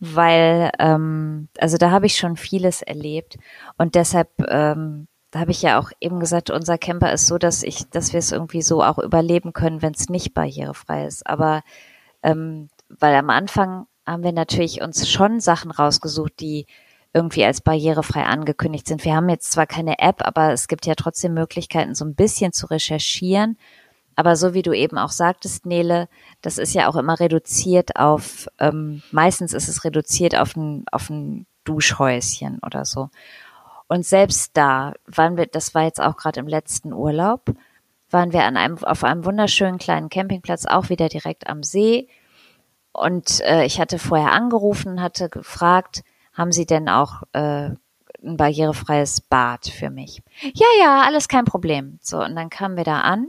[0.00, 3.36] weil, ähm, also da habe ich schon vieles erlebt
[3.76, 7.62] und deshalb ähm, da habe ich ja auch eben gesagt, unser Camper ist so, dass
[7.62, 11.26] ich, dass wir es irgendwie so auch überleben können, wenn es nicht barrierefrei ist.
[11.26, 11.62] Aber
[12.22, 16.64] ähm, weil am Anfang haben wir natürlich uns schon Sachen rausgesucht, die
[17.12, 19.04] irgendwie als barrierefrei angekündigt sind.
[19.04, 22.54] Wir haben jetzt zwar keine App, aber es gibt ja trotzdem Möglichkeiten, so ein bisschen
[22.54, 23.58] zu recherchieren.
[24.14, 26.08] Aber so wie du eben auch sagtest, Nele,
[26.40, 31.10] das ist ja auch immer reduziert auf, ähm, meistens ist es reduziert auf ein, auf
[31.10, 33.10] ein Duschhäuschen oder so.
[33.88, 37.54] Und selbst da waren wir, das war jetzt auch gerade im letzten Urlaub,
[38.10, 42.08] waren wir an einem, auf einem wunderschönen kleinen Campingplatz, auch wieder direkt am See.
[42.92, 47.70] Und äh, ich hatte vorher angerufen, hatte gefragt, haben Sie denn auch äh,
[48.22, 50.22] ein barrierefreies Bad für mich?
[50.40, 51.98] Ja, ja, alles kein Problem.
[52.02, 53.28] So, und dann kamen wir da an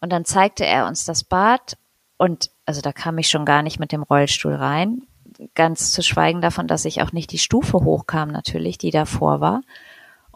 [0.00, 1.76] und dann zeigte er uns das Bad
[2.16, 5.06] und also da kam ich schon gar nicht mit dem Rollstuhl rein.
[5.54, 9.62] Ganz zu schweigen davon, dass ich auch nicht die Stufe hochkam natürlich, die davor war.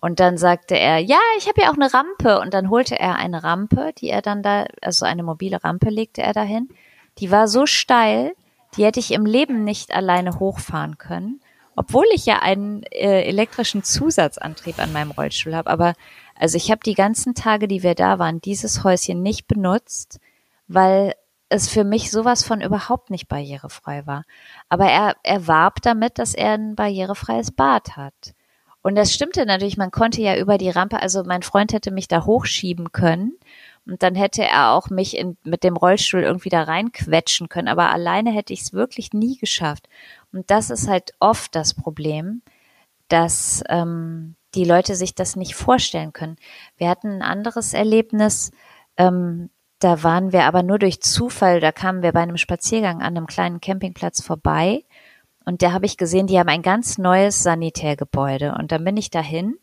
[0.01, 2.39] Und dann sagte er, ja, ich habe ja auch eine Rampe.
[2.41, 6.23] Und dann holte er eine Rampe, die er dann da, also eine mobile Rampe legte
[6.23, 6.69] er dahin.
[7.19, 8.35] Die war so steil,
[8.77, 11.41] die hätte ich im Leben nicht alleine hochfahren können,
[11.77, 15.71] obwohl ich ja einen äh, elektrischen Zusatzantrieb an meinem Rollstuhl habe.
[15.71, 15.95] Aber
[16.35, 20.21] also ich habe die ganzen Tage, die wir da waren, dieses Häuschen nicht benutzt,
[20.67, 21.15] weil
[21.55, 24.25] es für mich sowas von überhaupt nicht barrierefrei war.
[24.69, 28.35] Aber er, er warb damit, dass er ein barrierefreies Bad hat.
[28.83, 32.07] Und das stimmte natürlich, man konnte ja über die Rampe, also mein Freund hätte mich
[32.07, 33.33] da hochschieben können
[33.87, 37.69] und dann hätte er auch mich in, mit dem Rollstuhl irgendwie da reinquetschen können.
[37.69, 39.89] Aber alleine hätte ich es wirklich nie geschafft.
[40.33, 42.43] Und das ist halt oft das Problem,
[43.09, 46.37] dass ähm, die Leute sich das nicht vorstellen können.
[46.77, 48.51] Wir hatten ein anderes Erlebnis,
[48.97, 53.17] ähm, da waren wir aber nur durch Zufall, da kamen wir bei einem Spaziergang an
[53.17, 54.85] einem kleinen Campingplatz vorbei
[55.45, 59.11] und da habe ich gesehen, die haben ein ganz neues Sanitärgebäude und dann bin ich
[59.11, 59.57] dahin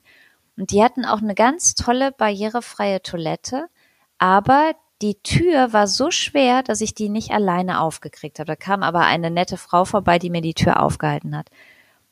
[0.58, 3.67] und die hatten auch eine ganz tolle barrierefreie Toilette
[4.21, 8.45] aber die Tür war so schwer, dass ich die nicht alleine aufgekriegt habe.
[8.45, 11.50] Da kam aber eine nette Frau vorbei, die mir die Tür aufgehalten hat.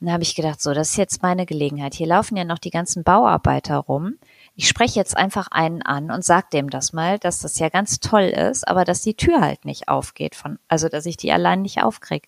[0.01, 1.93] Und da habe ich gedacht, so, das ist jetzt meine Gelegenheit.
[1.93, 4.15] Hier laufen ja noch die ganzen Bauarbeiter rum.
[4.60, 8.02] Ich spreche jetzt einfach einen an und sag dem das mal, dass das ja ganz
[8.02, 11.62] toll ist, aber dass die Tür halt nicht aufgeht von, also dass ich die allein
[11.62, 12.28] nicht aufkrieg.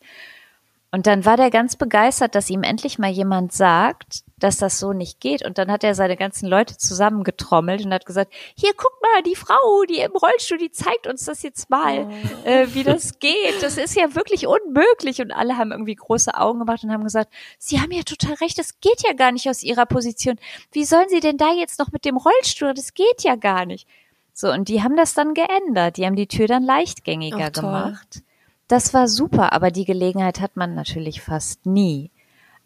[0.94, 4.92] Und dann war der ganz begeistert, dass ihm endlich mal jemand sagt, dass das so
[4.92, 5.46] nicht geht.
[5.46, 9.38] Und dann hat er seine ganzen Leute zusammengetrommelt und hat gesagt, hier guck mal, die
[9.38, 12.48] Frau, die im Rollstuhl, die zeigt uns das jetzt mal, oh.
[12.48, 13.62] äh, wie das geht.
[13.62, 15.22] Das ist ja wirklich unmöglich.
[15.22, 18.58] Und alle haben irgendwie große Augen gemacht und haben gesagt, Sie haben ja total recht,
[18.58, 20.36] das geht ja gar nicht aus Ihrer Position.
[20.74, 22.74] Wie sollen Sie denn da jetzt noch mit dem Rollstuhl?
[22.74, 23.88] Das geht ja gar nicht.
[24.34, 25.96] So, und die haben das dann geändert.
[25.96, 28.24] Die haben die Tür dann leichtgängiger Ach, gemacht.
[28.72, 32.10] Das war super, aber die Gelegenheit hat man natürlich fast nie.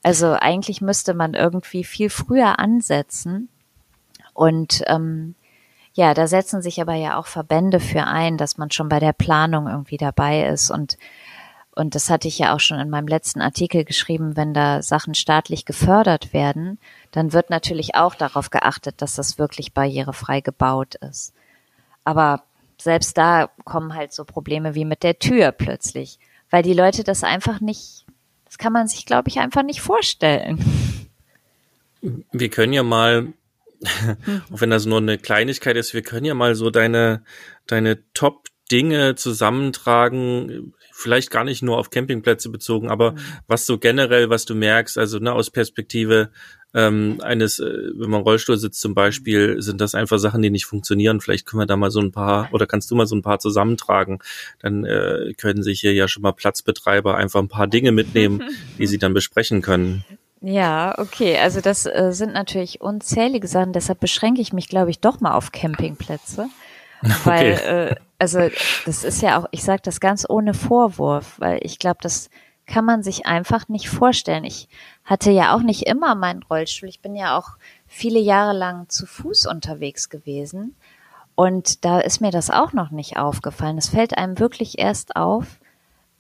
[0.03, 3.49] Also eigentlich müsste man irgendwie viel früher ansetzen.
[4.35, 5.33] Und ähm,
[5.95, 9.13] ja, da setzen sich aber ja auch Verbände für ein, dass man schon bei der
[9.13, 10.69] Planung irgendwie dabei ist.
[10.69, 10.99] Und,
[11.73, 15.15] und das hatte ich ja auch schon in meinem letzten Artikel geschrieben, wenn da Sachen
[15.15, 16.77] staatlich gefördert werden,
[17.13, 21.33] dann wird natürlich auch darauf geachtet, dass das wirklich barrierefrei gebaut ist.
[22.03, 22.43] Aber
[22.81, 27.23] selbst da kommen halt so Probleme wie mit der Tür plötzlich, weil die Leute das
[27.23, 28.05] einfach nicht,
[28.45, 30.59] das kann man sich, glaube ich, einfach nicht vorstellen.
[32.31, 33.33] Wir können ja mal,
[34.51, 37.23] auch wenn das nur eine Kleinigkeit ist, wir können ja mal so deine,
[37.67, 43.19] deine Top Dinge zusammentragen, vielleicht gar nicht nur auf Campingplätze bezogen, aber mhm.
[43.47, 46.31] was so generell, was du merkst, also ne, aus Perspektive
[46.75, 50.65] ähm, eines, äh, wenn man Rollstuhl sitzt zum Beispiel, sind das einfach Sachen, die nicht
[50.65, 51.21] funktionieren.
[51.21, 53.39] Vielleicht können wir da mal so ein paar, oder kannst du mal so ein paar
[53.39, 54.19] zusammentragen.
[54.59, 58.43] Dann äh, können sich hier ja schon mal Platzbetreiber einfach ein paar Dinge mitnehmen,
[58.77, 60.03] die sie dann besprechen können.
[60.41, 61.37] Ja, okay.
[61.37, 63.71] Also das äh, sind natürlich unzählige Sachen.
[63.71, 66.49] Deshalb beschränke ich mich, glaube ich, doch mal auf Campingplätze.
[67.23, 67.85] Weil, okay.
[67.87, 68.49] äh, also
[68.85, 72.29] das ist ja auch, ich sage das ganz ohne Vorwurf, weil ich glaube, das
[72.65, 74.43] kann man sich einfach nicht vorstellen.
[74.43, 74.67] Ich
[75.05, 76.89] hatte ja auch nicht immer meinen Rollstuhl.
[76.89, 77.51] Ich bin ja auch
[77.87, 80.75] viele Jahre lang zu Fuß unterwegs gewesen.
[81.35, 83.77] Und da ist mir das auch noch nicht aufgefallen.
[83.77, 85.59] Es fällt einem wirklich erst auf,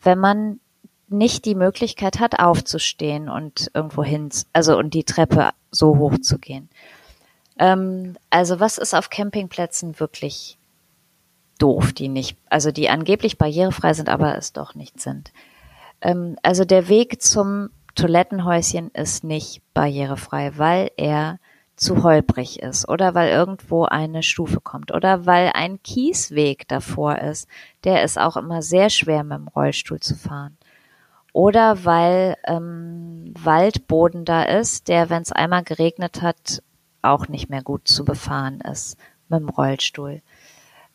[0.01, 0.59] wenn man
[1.07, 6.37] nicht die Möglichkeit hat, aufzustehen und irgendwo hin, also und die Treppe so hoch zu
[6.37, 6.69] gehen.
[7.57, 10.57] Ähm, also was ist auf Campingplätzen wirklich
[11.57, 15.31] doof, die nicht, also die angeblich barrierefrei sind, aber es doch nicht sind.
[16.01, 21.39] Ähm, also der Weg zum Toilettenhäuschen ist nicht barrierefrei, weil er
[21.75, 27.49] zu holprig ist oder weil irgendwo eine Stufe kommt oder weil ein Kiesweg davor ist.
[27.83, 30.57] Der ist auch immer sehr schwer mit dem Rollstuhl zu fahren.
[31.33, 36.63] Oder weil ähm, Waldboden da ist, der, wenn es einmal geregnet hat,
[37.01, 40.21] auch nicht mehr gut zu befahren ist mit dem Rollstuhl.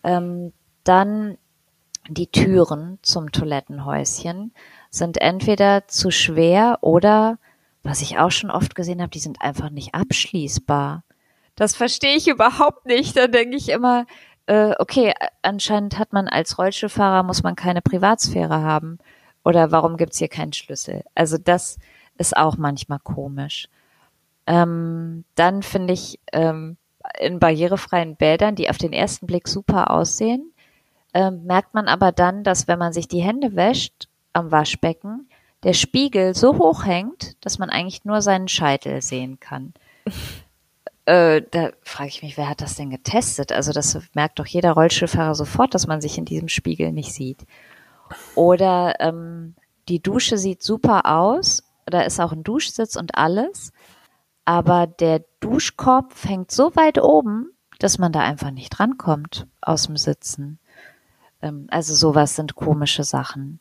[0.03, 1.37] Ähm, dann
[2.09, 4.53] die Türen zum Toilettenhäuschen
[4.91, 7.39] sind entweder zu schwer oder,
[7.83, 11.05] was ich auch schon oft gesehen habe, die sind einfach nicht abschließbar.
[11.55, 13.17] Das verstehe ich überhaupt nicht.
[13.17, 14.07] Da denke ich immer,
[14.47, 18.99] äh, okay, anscheinend hat man als Rollstuhlfahrer, muss man keine Privatsphäre haben.
[19.45, 21.05] Oder warum gibt's hier keinen Schlüssel?
[21.15, 21.79] Also das
[22.19, 23.69] ist auch manchmal komisch.
[24.47, 26.77] Ähm, dann finde ich, ähm,
[27.19, 30.53] in barrierefreien Bädern, die auf den ersten Blick super aussehen,
[31.15, 35.29] ähm, merkt man aber dann, dass wenn man sich die Hände wäscht am Waschbecken,
[35.63, 39.75] der Spiegel so hoch hängt, dass man eigentlich nur seinen Scheitel sehen kann.
[41.07, 43.53] äh, da frage ich mich, wer hat das denn getestet?
[43.53, 47.47] Also das merkt doch jeder Rollstuhlfahrer sofort, dass man sich in diesem Spiegel nicht sieht.
[48.35, 49.55] Oder ähm,
[49.89, 53.73] die Dusche sieht super aus, da ist auch ein Duschsitz und alles,
[54.45, 59.97] aber der Duschkopf hängt so weit oben, dass man da einfach nicht rankommt aus dem
[59.97, 60.59] Sitzen.
[61.43, 63.61] Ähm, also sowas sind komische Sachen.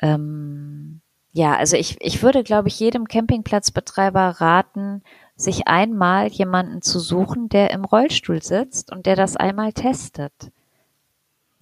[0.00, 1.00] Ähm,
[1.32, 5.02] ja, also ich, ich würde, glaube ich, jedem Campingplatzbetreiber raten,
[5.36, 10.32] sich einmal jemanden zu suchen, der im Rollstuhl sitzt und der das einmal testet.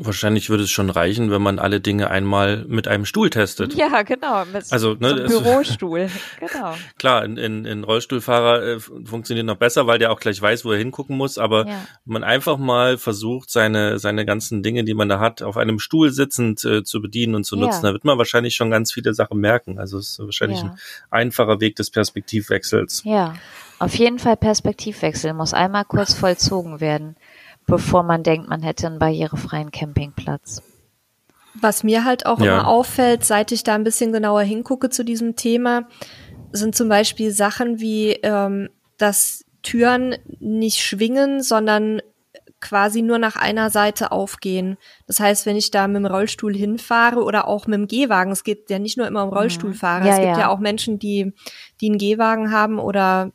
[0.00, 3.74] Wahrscheinlich würde es schon reichen, wenn man alle Dinge einmal mit einem Stuhl testet.
[3.74, 4.44] Ja, genau.
[4.70, 6.08] Also ne, Bürostuhl.
[6.38, 6.74] genau.
[6.98, 10.70] Klar, ein, ein, ein Rollstuhlfahrer äh, funktioniert noch besser, weil der auch gleich weiß, wo
[10.70, 11.36] er hingucken muss.
[11.36, 11.84] Aber ja.
[12.04, 16.12] man einfach mal versucht, seine seine ganzen Dinge, die man da hat, auf einem Stuhl
[16.12, 17.88] sitzend äh, zu bedienen und zu nutzen, ja.
[17.88, 19.80] da wird man wahrscheinlich schon ganz viele Sachen merken.
[19.80, 20.76] Also es ist wahrscheinlich ja.
[21.10, 23.02] ein einfacher Weg des Perspektivwechsels.
[23.04, 23.34] Ja,
[23.80, 27.16] auf jeden Fall Perspektivwechsel muss einmal kurz vollzogen werden
[27.68, 30.62] bevor man denkt, man hätte einen barrierefreien Campingplatz.
[31.60, 32.60] Was mir halt auch ja.
[32.60, 35.86] immer auffällt, seit ich da ein bisschen genauer hingucke zu diesem Thema,
[36.50, 42.00] sind zum Beispiel Sachen wie, ähm, dass Türen nicht schwingen, sondern
[42.60, 44.78] quasi nur nach einer Seite aufgehen.
[45.06, 48.44] Das heißt, wenn ich da mit dem Rollstuhl hinfahre oder auch mit dem Gehwagen, es
[48.44, 49.36] geht ja nicht nur immer um mhm.
[49.36, 50.40] Rollstuhlfahrer, ja, es gibt ja.
[50.40, 51.32] ja auch Menschen, die,
[51.80, 53.30] die einen Gehwagen haben oder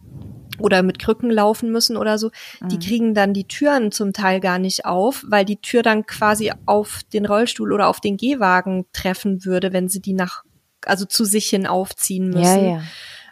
[0.59, 2.69] oder mit Krücken laufen müssen oder so, mhm.
[2.69, 6.51] die kriegen dann die Türen zum Teil gar nicht auf, weil die Tür dann quasi
[6.65, 10.43] auf den Rollstuhl oder auf den Gehwagen treffen würde, wenn sie die nach,
[10.85, 12.65] also zu sich hin aufziehen müssen.
[12.65, 12.81] Ja,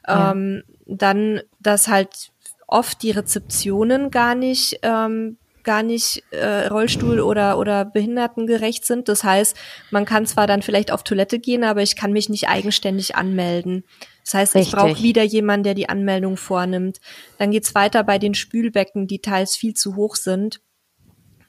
[0.07, 0.31] ja.
[0.31, 0.95] Ähm, ja.
[0.95, 2.31] Dann, dass halt
[2.67, 9.07] oft die Rezeptionen gar nicht ähm, gar nicht äh, Rollstuhl oder oder behindertengerecht sind.
[9.07, 9.55] Das heißt,
[9.91, 13.83] man kann zwar dann vielleicht auf Toilette gehen, aber ich kann mich nicht eigenständig anmelden.
[14.31, 14.73] Das heißt, Richtig.
[14.73, 17.01] ich brauche wieder jemanden, der die Anmeldung vornimmt.
[17.37, 20.61] Dann geht's weiter bei den Spülbecken, die teils viel zu hoch sind.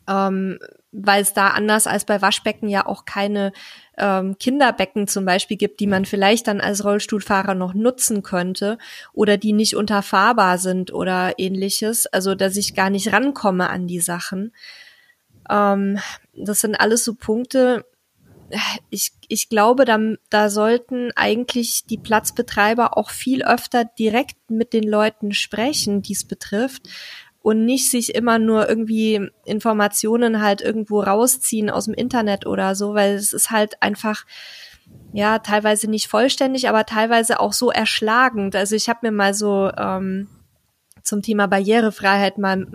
[0.09, 0.59] Ähm,
[0.91, 3.53] weil es da anders als bei Waschbecken ja auch keine
[3.97, 8.79] ähm, Kinderbecken zum Beispiel gibt, die man vielleicht dann als Rollstuhlfahrer noch nutzen könnte
[9.13, 14.01] oder die nicht unterfahrbar sind oder ähnliches, also dass ich gar nicht rankomme an die
[14.01, 14.53] Sachen.
[15.49, 16.01] Ähm,
[16.35, 17.85] das sind alles so Punkte,
[18.91, 19.99] ich, ich glaube, da,
[20.31, 26.25] da sollten eigentlich die Platzbetreiber auch viel öfter direkt mit den Leuten sprechen, die es
[26.25, 26.89] betrifft
[27.41, 32.95] und nicht sich immer nur irgendwie Informationen halt irgendwo rausziehen aus dem Internet oder so,
[32.95, 34.25] weil es ist halt einfach
[35.13, 38.55] ja teilweise nicht vollständig, aber teilweise auch so erschlagend.
[38.55, 40.29] Also ich habe mir mal so ähm,
[41.03, 42.67] zum Thema Barrierefreiheit mal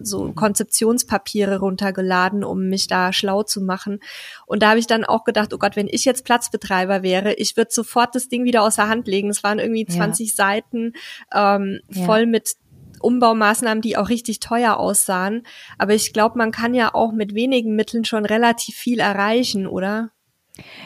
[0.00, 4.00] so Konzeptionspapiere runtergeladen, um mich da schlau zu machen.
[4.46, 7.56] Und da habe ich dann auch gedacht, oh Gott, wenn ich jetzt Platzbetreiber wäre, ich
[7.56, 9.30] würde sofort das Ding wieder aus der Hand legen.
[9.30, 10.34] Es waren irgendwie 20 ja.
[10.34, 10.92] Seiten
[11.32, 12.04] ähm, ja.
[12.04, 12.54] voll mit
[13.00, 15.42] Umbaumaßnahmen, die auch richtig teuer aussahen.
[15.78, 20.10] Aber ich glaube, man kann ja auch mit wenigen Mitteln schon relativ viel erreichen, oder?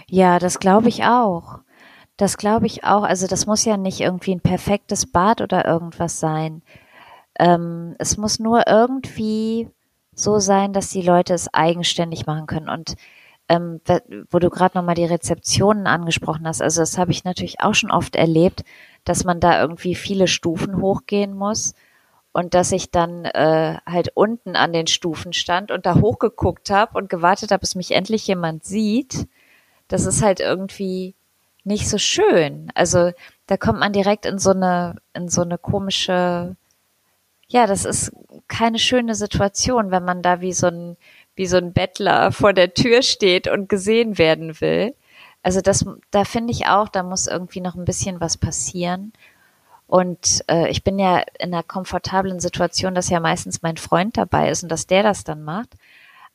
[0.08, 1.60] Ja, das glaube ich auch.
[2.16, 3.04] Das glaube ich auch.
[3.04, 6.62] Also das muss ja nicht irgendwie ein perfektes Bad oder irgendwas sein.
[7.38, 9.70] Ähm, es muss nur irgendwie
[10.14, 12.68] so sein, dass die Leute es eigenständig machen können.
[12.68, 12.94] Und
[13.48, 13.80] ähm,
[14.30, 17.90] wo du gerade nochmal die Rezeptionen angesprochen hast, also das habe ich natürlich auch schon
[17.90, 18.64] oft erlebt,
[19.04, 21.74] dass man da irgendwie viele Stufen hochgehen muss
[22.32, 26.98] und dass ich dann äh, halt unten an den Stufen stand und da hochgeguckt habe
[26.98, 29.26] und gewartet habe, bis mich endlich jemand sieht.
[29.88, 31.14] Das ist halt irgendwie
[31.64, 32.70] nicht so schön.
[32.74, 33.12] Also
[33.46, 36.56] da kommt man direkt in so eine in so eine komische
[37.48, 38.12] ja, das ist
[38.46, 40.96] keine schöne Situation, wenn man da wie so ein,
[41.34, 44.94] wie so ein Bettler vor der Tür steht und gesehen werden will.
[45.42, 49.12] Also das, da finde ich auch, da muss irgendwie noch ein bisschen was passieren.
[49.86, 54.50] Und äh, ich bin ja in einer komfortablen Situation, dass ja meistens mein Freund dabei
[54.50, 55.74] ist und dass der das dann macht.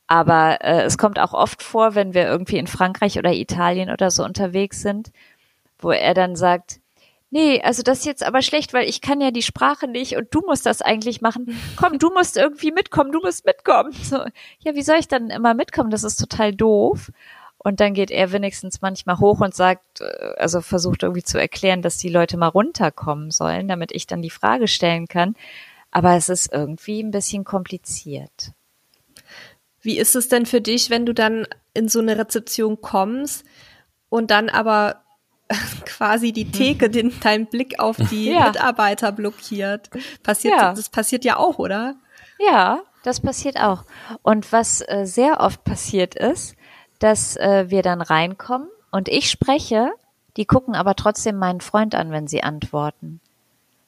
[0.08, 4.10] Aber äh, es kommt auch oft vor, wenn wir irgendwie in Frankreich oder Italien oder
[4.10, 5.12] so unterwegs sind,
[5.78, 6.80] wo er dann sagt,
[7.34, 10.28] nee, also das ist jetzt aber schlecht, weil ich kann ja die Sprache nicht und
[10.30, 11.60] du musst das eigentlich machen.
[11.76, 13.92] Komm, du musst irgendwie mitkommen, du musst mitkommen.
[13.92, 14.18] So,
[14.60, 15.90] ja, wie soll ich dann immer mitkommen?
[15.90, 17.10] Das ist total doof.
[17.58, 21.82] Und dann geht er wenigstens manchmal hoch und sagt, äh, also versucht irgendwie zu erklären,
[21.82, 25.34] dass die Leute mal runterkommen sollen, damit ich dann die Frage stellen kann.
[25.90, 28.52] Aber es ist irgendwie ein bisschen kompliziert.
[29.80, 33.44] Wie ist es denn für dich, wenn du dann in so eine Rezeption kommst
[34.08, 35.03] und dann aber
[35.84, 38.46] quasi die Theke den, deinen Blick auf die ja.
[38.46, 39.90] Mitarbeiter blockiert.
[40.22, 40.72] Passiert, ja.
[40.72, 41.96] das passiert ja auch, oder?
[42.38, 43.84] Ja, das passiert auch.
[44.22, 46.56] Und was äh, sehr oft passiert ist,
[46.98, 49.92] dass äh, wir dann reinkommen und ich spreche,
[50.36, 53.20] die gucken aber trotzdem meinen Freund an, wenn sie antworten.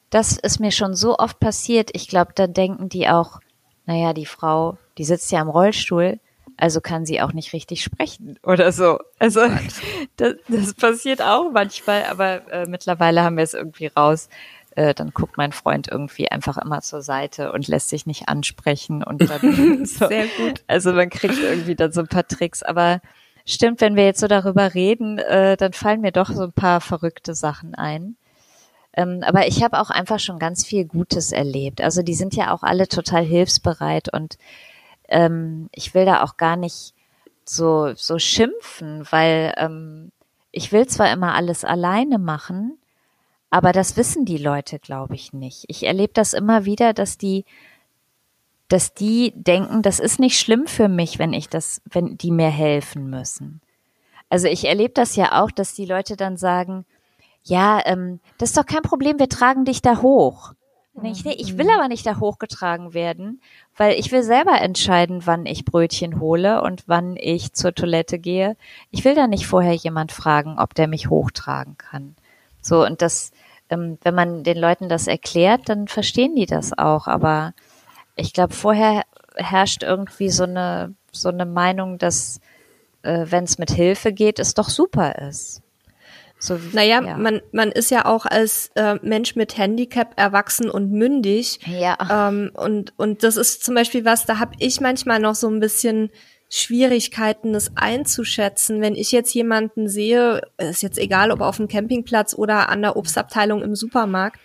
[0.09, 1.89] Das ist mir schon so oft passiert.
[1.93, 3.39] Ich glaube, da denken die auch,
[3.85, 6.19] naja, die Frau, die sitzt ja im Rollstuhl,
[6.57, 8.99] also kann sie auch nicht richtig sprechen oder so.
[9.19, 9.41] Also
[10.17, 14.29] das, das passiert auch manchmal, aber äh, mittlerweile haben wir es irgendwie raus.
[14.75, 19.03] Äh, dann guckt mein Freund irgendwie einfach immer zur Seite und lässt sich nicht ansprechen
[19.03, 20.07] und dann so.
[20.07, 20.63] sehr gut.
[20.67, 23.01] Also man kriegt irgendwie dann so ein paar Tricks, aber
[23.45, 26.81] stimmt, wenn wir jetzt so darüber reden, äh, dann fallen mir doch so ein paar
[26.81, 28.17] verrückte Sachen ein.
[28.93, 31.81] Ähm, aber ich habe auch einfach schon ganz viel Gutes erlebt.
[31.81, 34.37] Also die sind ja auch alle total hilfsbereit und
[35.07, 36.93] ähm, ich will da auch gar nicht
[37.45, 40.11] so, so schimpfen, weil ähm,
[40.51, 42.77] ich will zwar immer alles alleine machen,
[43.49, 45.65] aber das wissen die Leute, glaube ich, nicht.
[45.67, 47.45] Ich erlebe das immer wieder, dass die,
[48.67, 52.49] dass die denken, das ist nicht schlimm für mich, wenn ich das, wenn die mir
[52.49, 53.61] helfen müssen.
[54.29, 56.85] Also ich erlebe das ja auch, dass die Leute dann sagen,
[57.43, 60.53] ja, ähm, das ist doch kein Problem, wir tragen dich da hoch.
[61.03, 63.41] Ich, ich will aber nicht da hochgetragen werden,
[63.75, 68.57] weil ich will selber entscheiden, wann ich Brötchen hole und wann ich zur Toilette gehe.
[68.89, 72.15] Ich will da nicht vorher jemand fragen, ob der mich hochtragen kann.
[72.61, 73.31] So, und das,
[73.69, 77.07] ähm, wenn man den Leuten das erklärt, dann verstehen die das auch.
[77.07, 77.53] Aber
[78.15, 79.03] ich glaube, vorher
[79.35, 82.41] herrscht irgendwie so eine, so eine Meinung, dass,
[83.03, 85.61] äh, wenn es mit Hilfe geht, es doch super ist.
[86.39, 87.17] So, naja, ja.
[87.17, 91.59] man, man ist ja auch als äh, Mensch mit Handicap erwachsen und mündig.
[91.65, 92.29] Ja.
[92.29, 95.59] Ähm, und, und das ist zum Beispiel was, da habe ich manchmal noch so ein
[95.59, 96.11] bisschen
[96.49, 98.81] Schwierigkeiten, das einzuschätzen.
[98.81, 102.95] Wenn ich jetzt jemanden sehe, ist jetzt egal, ob auf dem Campingplatz oder an der
[102.95, 104.39] Obstabteilung im Supermarkt,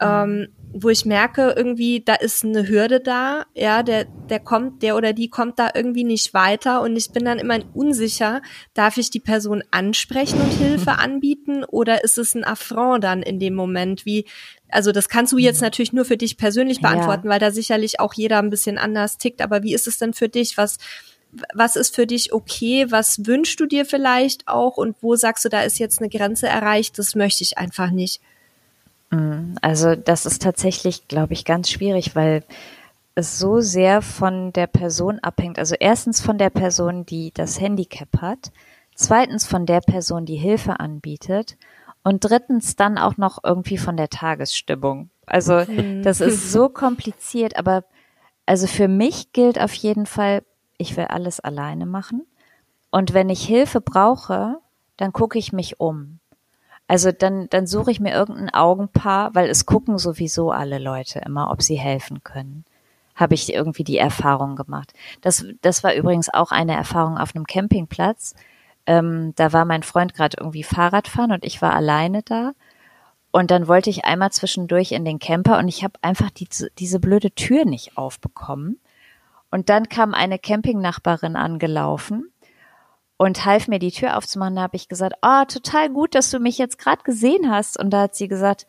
[0.00, 4.96] ähm, wo ich merke, irgendwie, da ist eine Hürde da, ja, der, der kommt, der
[4.96, 8.42] oder die kommt da irgendwie nicht weiter und ich bin dann immer unsicher,
[8.74, 13.40] darf ich die Person ansprechen und Hilfe anbieten oder ist es ein Affront dann in
[13.40, 14.26] dem Moment, wie,
[14.68, 17.32] also das kannst du jetzt natürlich nur für dich persönlich beantworten, ja.
[17.32, 20.28] weil da sicherlich auch jeder ein bisschen anders tickt, aber wie ist es denn für
[20.28, 20.78] dich, was,
[21.54, 25.48] was ist für dich okay, was wünschst du dir vielleicht auch und wo sagst du,
[25.48, 28.20] da ist jetzt eine Grenze erreicht, das möchte ich einfach nicht.
[29.10, 32.44] Mm, also das ist tatsächlich, glaube ich, ganz schwierig, weil
[33.14, 35.58] es so sehr von der Person abhängt.
[35.58, 38.52] Also erstens von der Person, die das Handicap hat,
[38.94, 41.56] zweitens von der Person, die Hilfe anbietet
[42.04, 45.10] und drittens dann auch noch irgendwie von der Tagesstimmung.
[45.26, 46.02] Also mhm.
[46.02, 47.84] das ist so kompliziert, aber
[48.46, 50.42] also für mich gilt auf jeden Fall,
[50.78, 52.24] ich will alles alleine machen
[52.90, 54.58] und wenn ich Hilfe brauche,
[54.96, 56.20] dann gucke ich mich um.
[56.88, 61.50] Also dann, dann suche ich mir irgendein Augenpaar, weil es gucken sowieso alle Leute immer,
[61.50, 62.64] ob sie helfen können.
[63.14, 64.94] Habe ich irgendwie die Erfahrung gemacht.
[65.20, 68.34] Das, das war übrigens auch eine Erfahrung auf einem Campingplatz.
[68.86, 72.52] Ähm, da war mein Freund gerade irgendwie Fahrradfahren und ich war alleine da.
[73.32, 76.48] Und dann wollte ich einmal zwischendurch in den Camper und ich habe einfach die,
[76.78, 78.80] diese blöde Tür nicht aufbekommen.
[79.50, 82.30] Und dann kam eine Campingnachbarin angelaufen
[83.18, 84.56] und half mir die Tür aufzumachen.
[84.56, 87.78] Da habe ich gesagt, oh, total gut, dass du mich jetzt gerade gesehen hast.
[87.78, 88.66] Und da hat sie gesagt,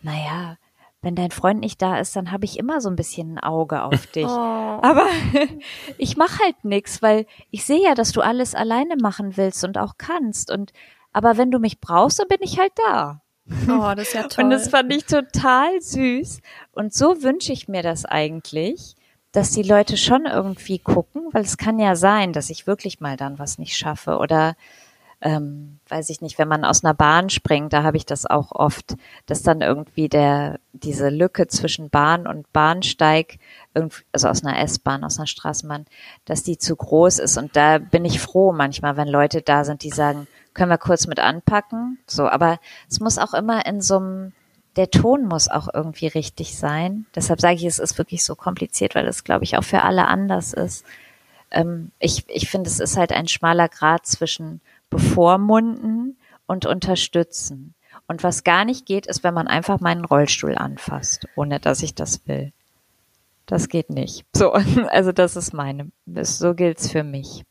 [0.00, 0.56] naja,
[1.02, 3.82] wenn dein Freund nicht da ist, dann habe ich immer so ein bisschen ein Auge
[3.82, 4.26] auf dich.
[4.26, 4.28] Oh.
[4.28, 5.06] Aber
[5.98, 9.76] ich mache halt nix, weil ich sehe ja, dass du alles alleine machen willst und
[9.76, 10.50] auch kannst.
[10.50, 10.72] Und
[11.12, 13.20] aber wenn du mich brauchst, dann bin ich halt da.
[13.68, 14.44] Oh, das ist ja toll.
[14.44, 16.40] Und das fand ich total süß.
[16.70, 18.94] Und so wünsche ich mir das eigentlich,
[19.32, 23.16] dass die Leute schon irgendwie gucken, weil es kann ja sein, dass ich wirklich mal
[23.16, 24.56] dann was nicht schaffe oder
[25.22, 28.52] ähm, weiß ich nicht, wenn man aus einer Bahn springt, da habe ich das auch
[28.52, 33.38] oft, dass dann irgendwie der diese Lücke zwischen Bahn und Bahnsteig,
[33.74, 35.84] also aus einer S-Bahn, aus einer Straßenbahn,
[36.24, 37.36] dass die zu groß ist.
[37.36, 41.06] Und da bin ich froh manchmal, wenn Leute da sind, die sagen, können wir kurz
[41.06, 44.32] mit anpacken, so, aber es muss auch immer in so einem
[44.76, 47.06] der Ton muss auch irgendwie richtig sein.
[47.14, 50.06] Deshalb sage ich, es ist wirklich so kompliziert, weil es, glaube ich, auch für alle
[50.06, 50.84] anders ist.
[51.50, 57.74] Ähm, ich ich finde, es ist halt ein schmaler Grad zwischen bevormunden und unterstützen.
[58.06, 61.94] Und was gar nicht geht, ist, wenn man einfach meinen Rollstuhl anfasst, ohne dass ich
[61.94, 62.52] das will.
[63.46, 64.24] Das geht nicht.
[64.34, 64.52] So,
[64.90, 67.44] also das ist meine, so gilt's für mich.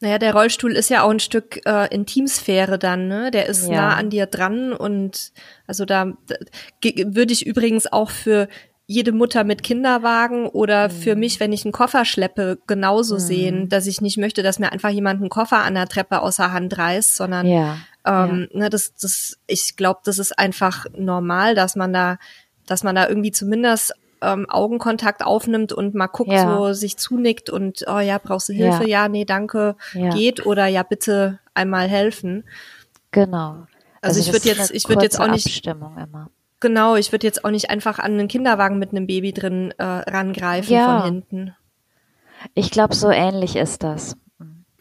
[0.00, 3.30] Naja, der Rollstuhl ist ja auch ein Stück äh, Intimsphäre dann, ne?
[3.30, 3.74] Der ist ja.
[3.74, 5.32] nah an dir dran und
[5.66, 6.36] also da, da
[6.82, 8.48] würde ich übrigens auch für
[8.88, 10.92] jede Mutter mit Kinderwagen oder mhm.
[10.92, 13.20] für mich, wenn ich einen Koffer schleppe, genauso mhm.
[13.20, 16.52] sehen, dass ich nicht möchte, dass mir einfach jemand einen Koffer an der Treppe außer
[16.52, 17.78] Hand reißt, sondern ja.
[18.04, 18.58] Ähm, ja.
[18.58, 22.18] Ne, das, das, ich glaube, das ist einfach normal, dass man da,
[22.66, 26.56] dass man da irgendwie zumindest ähm, Augenkontakt aufnimmt und mal guckt, ja.
[26.56, 28.82] so sich zunickt und oh ja, brauchst du Hilfe?
[28.84, 30.10] Ja, ja nee, danke, ja.
[30.10, 32.44] geht oder ja, bitte einmal helfen.
[33.10, 33.66] Genau.
[34.00, 35.46] Also, also ich würde jetzt, ich würde jetzt auch nicht.
[35.46, 36.30] Abstimmung immer.
[36.60, 39.84] Genau, ich würde jetzt auch nicht einfach an einen Kinderwagen mit einem Baby drin äh,
[39.84, 41.54] rangreifen von hinten.
[42.54, 44.16] Ich glaube, so ähnlich ist das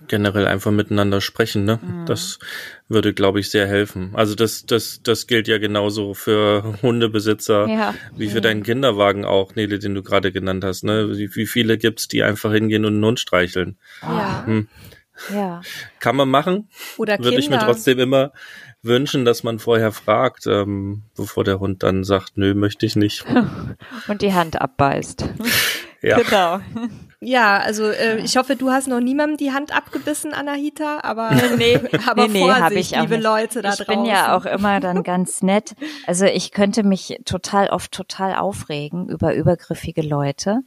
[0.08, 1.80] generell einfach miteinander sprechen, ne?
[1.82, 2.06] Mhm.
[2.06, 2.39] Das
[2.88, 4.12] würde, glaube ich, sehr helfen.
[4.14, 7.93] Also das, das, das gilt ja genauso für Hundebesitzer ja.
[8.16, 8.43] wie für mhm.
[8.43, 11.18] deinen Kinderwagen auch, Nele, den du gerade genannt hast, ne?
[11.18, 13.78] Wie, wie viele gibt's, die einfach hingehen und einen Hund streicheln?
[14.01, 14.45] Ja.
[14.45, 14.68] Hm.
[15.34, 15.62] Ja.
[15.99, 16.70] Kann man machen.
[16.97, 18.34] Oder Würde ich mir trotzdem immer
[18.82, 23.26] wünschen, dass man vorher fragt, ähm, bevor der Hund dann sagt, nö, möchte ich nicht.
[24.08, 25.26] und die Hand abbeißt.
[26.01, 26.22] Ja.
[26.22, 26.60] Genau.
[27.26, 31.80] Ja, also äh, ich hoffe, du hast noch niemandem die Hand abgebissen, Anahita, aber, nee,
[32.05, 33.17] aber nee, nee, Vorsicht, ich liebe.
[33.17, 33.93] Leute da ich draußen.
[33.93, 35.76] Ich bin ja auch immer dann ganz nett.
[36.05, 40.59] Also ich könnte mich total oft total aufregen über übergriffige Leute,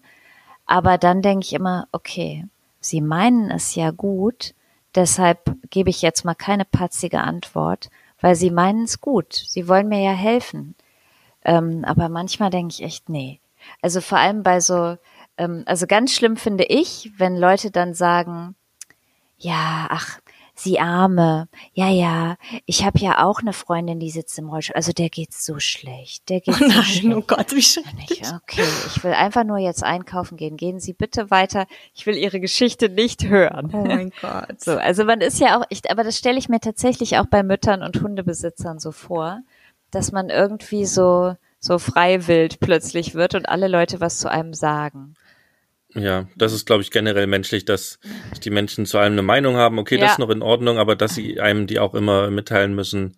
[0.66, 2.44] aber dann denke ich immer, okay,
[2.80, 4.54] sie meinen es ja gut,
[4.96, 7.88] deshalb gebe ich jetzt mal keine patzige Antwort,
[8.20, 9.32] weil sie meinen es gut.
[9.32, 10.74] Sie wollen mir ja helfen.
[11.44, 13.38] Ähm, aber manchmal denke ich echt, nee.
[13.80, 14.96] Also vor allem bei so
[15.38, 18.54] ähm, also ganz schlimm finde ich, wenn Leute dann sagen,
[19.38, 20.18] ja, ach,
[20.54, 22.36] sie arme, ja, ja,
[22.66, 24.74] ich habe ja auch eine Freundin, die sitzt im Rollstuhl.
[24.74, 26.28] Also der geht's so schlecht.
[26.28, 27.16] Der geht's oh nein, so schlecht.
[27.16, 28.22] oh Gott, wie schrecklich.
[28.34, 30.56] Okay, ich will einfach nur jetzt einkaufen gehen.
[30.56, 31.66] Gehen Sie bitte weiter.
[31.94, 33.70] Ich will Ihre Geschichte nicht hören.
[33.72, 34.60] Oh mein Gott.
[34.60, 37.42] So, also man ist ja auch, ich, aber das stelle ich mir tatsächlich auch bei
[37.42, 39.40] Müttern und Hundebesitzern so vor,
[39.92, 45.14] dass man irgendwie so so freiwillig plötzlich wird und alle Leute was zu einem sagen.
[45.94, 47.98] Ja, das ist, glaube ich, generell menschlich, dass
[48.44, 49.78] die Menschen zu allem eine Meinung haben.
[49.78, 50.02] Okay, ja.
[50.02, 53.16] das ist noch in Ordnung, aber dass sie einem die auch immer mitteilen müssen.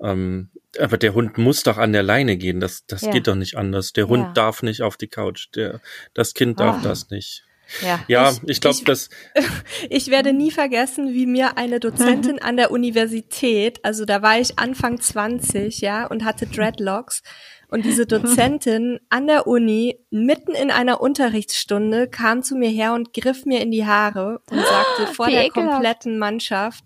[0.00, 2.60] Ähm, aber der Hund muss doch an der Leine gehen.
[2.60, 3.10] Das, das ja.
[3.10, 3.92] geht doch nicht anders.
[3.92, 4.32] Der Hund ja.
[4.32, 5.48] darf nicht auf die Couch.
[5.54, 5.80] Der,
[6.14, 6.84] das Kind darf oh.
[6.84, 7.44] das nicht.
[7.80, 9.08] Ja, ja ich, ich glaube, dass.
[9.90, 14.58] Ich werde nie vergessen, wie mir eine Dozentin an der Universität, also da war ich
[14.58, 17.22] Anfang 20, ja, und hatte Dreadlocks.
[17.68, 23.14] Und diese Dozentin an der Uni, mitten in einer Unterrichtsstunde, kam zu mir her und
[23.14, 25.72] griff mir in die Haare und sagte vor Wie der ekelhaft.
[25.72, 26.84] kompletten Mannschaft,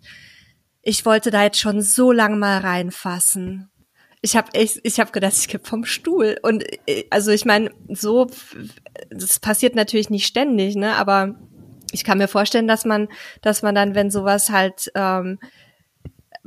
[0.82, 3.68] ich wollte da jetzt schon so lang mal reinfassen.
[4.26, 6.36] Ich habe echt, ich habe gedacht, ich kipp vom Stuhl.
[6.42, 8.26] Und äh, also ich meine, so,
[9.08, 10.96] das passiert natürlich nicht ständig, ne?
[10.96, 11.36] Aber
[11.92, 13.06] ich kann mir vorstellen, dass man,
[13.40, 15.38] dass man dann, wenn sowas halt ähm,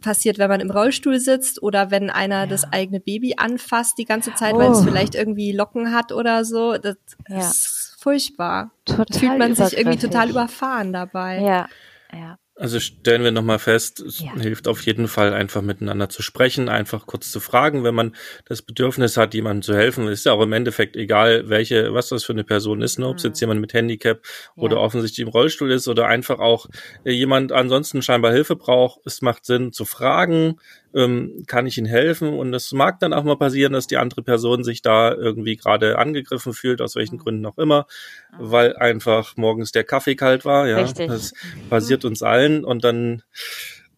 [0.01, 2.47] passiert, wenn man im Rollstuhl sitzt oder wenn einer ja.
[2.47, 4.57] das eigene Baby anfasst die ganze Zeit, oh.
[4.57, 4.83] weil es oh.
[4.83, 6.77] vielleicht irgendwie Locken hat oder so.
[6.77, 6.97] Das
[7.29, 7.39] ja.
[7.39, 8.71] ist furchtbar.
[8.83, 11.39] Total da fühlt man sich irgendwie total überfahren dabei.
[11.39, 11.69] Ja,
[12.11, 12.37] ja.
[12.59, 14.35] Also stellen wir nochmal fest, es ja.
[14.35, 18.61] hilft auf jeden Fall einfach miteinander zu sprechen, einfach kurz zu fragen, wenn man das
[18.61, 20.09] Bedürfnis hat, jemandem zu helfen.
[20.09, 23.07] Ist ja auch im Endeffekt egal, welche, was das für eine Person ist, ne?
[23.07, 23.43] ob es jetzt mhm.
[23.43, 24.19] jemand mit Handicap
[24.57, 24.63] ja.
[24.63, 26.65] oder offensichtlich im Rollstuhl ist oder einfach auch
[27.05, 28.99] jemand ansonsten scheinbar Hilfe braucht.
[29.05, 30.57] Es macht Sinn zu fragen,
[30.93, 32.29] ähm, kann ich ihnen helfen?
[32.33, 35.97] Und es mag dann auch mal passieren, dass die andere Person sich da irgendwie gerade
[35.97, 37.19] angegriffen fühlt, aus welchen mhm.
[37.19, 37.85] Gründen auch immer,
[38.31, 38.51] mhm.
[38.51, 40.67] weil einfach morgens der Kaffee kalt war.
[40.67, 41.07] Ja, Richtig.
[41.07, 41.33] das
[41.69, 43.23] passiert uns allen und dann,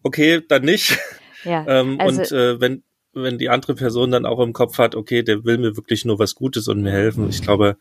[0.02, 0.98] okay, dann nicht.
[1.44, 2.84] Ja, ähm, also, und äh, wenn
[3.14, 6.18] wenn die andere Person dann auch im Kopf hat, okay, der will mir wirklich nur
[6.18, 7.28] was Gutes und mir helfen.
[7.28, 7.76] Ich glaube,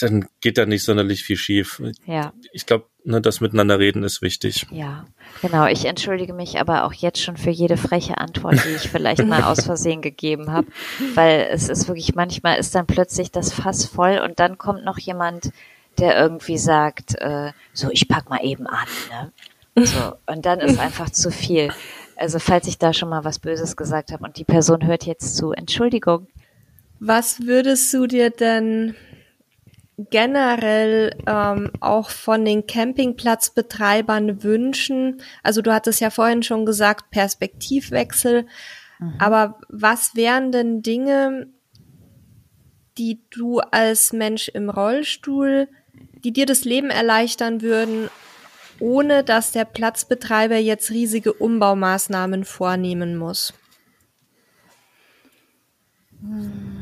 [0.00, 1.82] dann geht da nicht sonderlich viel schief.
[2.06, 2.32] Ja.
[2.52, 4.66] Ich glaube, ne, das Miteinander reden ist wichtig.
[4.70, 5.04] Ja,
[5.42, 5.66] genau.
[5.66, 9.42] Ich entschuldige mich aber auch jetzt schon für jede freche Antwort, die ich vielleicht mal
[9.42, 10.68] aus Versehen gegeben habe,
[11.14, 14.98] weil es ist wirklich manchmal ist dann plötzlich das Fass voll und dann kommt noch
[14.98, 15.50] jemand,
[15.98, 19.32] der irgendwie sagt, äh, so ich pack mal eben an, ne?
[19.84, 21.70] So und dann ist einfach zu viel.
[22.16, 25.36] Also falls ich da schon mal was Böses gesagt habe und die Person hört jetzt
[25.36, 26.28] zu, Entschuldigung.
[26.98, 28.94] Was würdest du dir denn
[29.98, 35.22] generell ähm, auch von den Campingplatzbetreibern wünschen?
[35.42, 38.46] Also du hattest ja vorhin schon gesagt, Perspektivwechsel.
[38.98, 39.14] Mhm.
[39.18, 41.48] Aber was wären denn Dinge,
[42.98, 45.68] die du als Mensch im Rollstuhl,
[46.24, 48.10] die dir das Leben erleichtern würden,
[48.80, 53.54] ohne dass der Platzbetreiber jetzt riesige Umbaumaßnahmen vornehmen muss?
[56.20, 56.75] Mhm.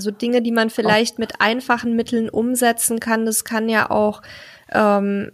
[0.00, 3.26] Also Dinge, die man vielleicht mit einfachen Mitteln umsetzen kann.
[3.26, 4.22] Das kann ja auch,
[4.72, 5.30] ähm,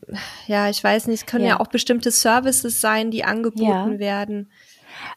[0.49, 1.51] ja, ich weiß nicht, es können ja.
[1.51, 3.99] ja auch bestimmte Services sein, die angeboten ja.
[4.01, 4.51] werden.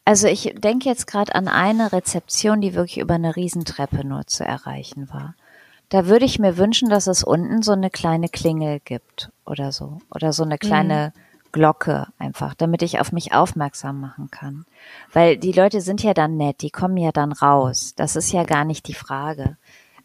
[0.06, 4.44] Also ich denke jetzt gerade an eine Rezeption, die wirklich über eine Riesentreppe nur zu
[4.44, 5.34] erreichen war.
[5.90, 9.98] Da würde ich mir wünschen, dass es unten so eine kleine Klingel gibt oder so.
[10.14, 11.22] Oder so eine kleine mhm.
[11.52, 14.66] Glocke einfach, damit ich auf mich aufmerksam machen kann.
[15.14, 17.94] Weil die Leute sind ja dann nett, die kommen ja dann raus.
[17.96, 19.58] Das ist ja gar nicht die Frage.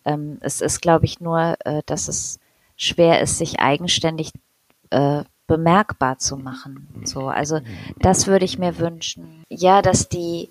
[0.05, 2.39] Ähm, es ist, glaube ich, nur, äh, dass es
[2.77, 4.33] schwer ist, sich eigenständig
[4.91, 6.89] äh, bemerkbar zu machen.
[7.05, 7.61] So, also
[7.99, 9.45] das würde ich mir wünschen.
[9.49, 10.51] Ja, dass die,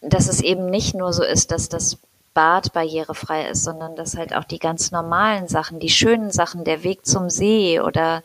[0.00, 1.98] dass es eben nicht nur so ist, dass das
[2.32, 6.84] Bad barrierefrei ist, sondern dass halt auch die ganz normalen Sachen, die schönen Sachen, der
[6.84, 8.22] Weg zum See oder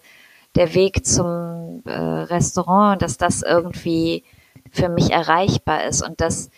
[0.56, 4.24] der Weg zum äh, Restaurant, dass das irgendwie
[4.72, 6.49] für mich erreichbar ist und das,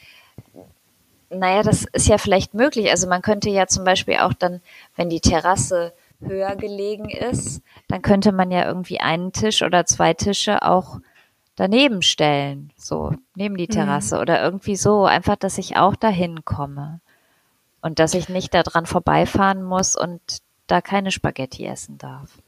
[1.30, 2.90] naja, das ist ja vielleicht möglich.
[2.90, 4.62] Also man könnte ja zum Beispiel auch dann,
[4.96, 10.14] wenn die Terrasse höher gelegen ist, dann könnte man ja irgendwie einen Tisch oder zwei
[10.14, 11.00] Tische auch
[11.56, 13.74] daneben stellen, so neben die mhm.
[13.74, 14.22] Terrasse mhm.
[14.22, 17.02] oder irgendwie so, einfach, dass ich auch dahin komme
[17.82, 20.22] und dass ich nicht daran vorbeifahren muss und
[20.68, 22.40] da keine Spaghetti essen darf.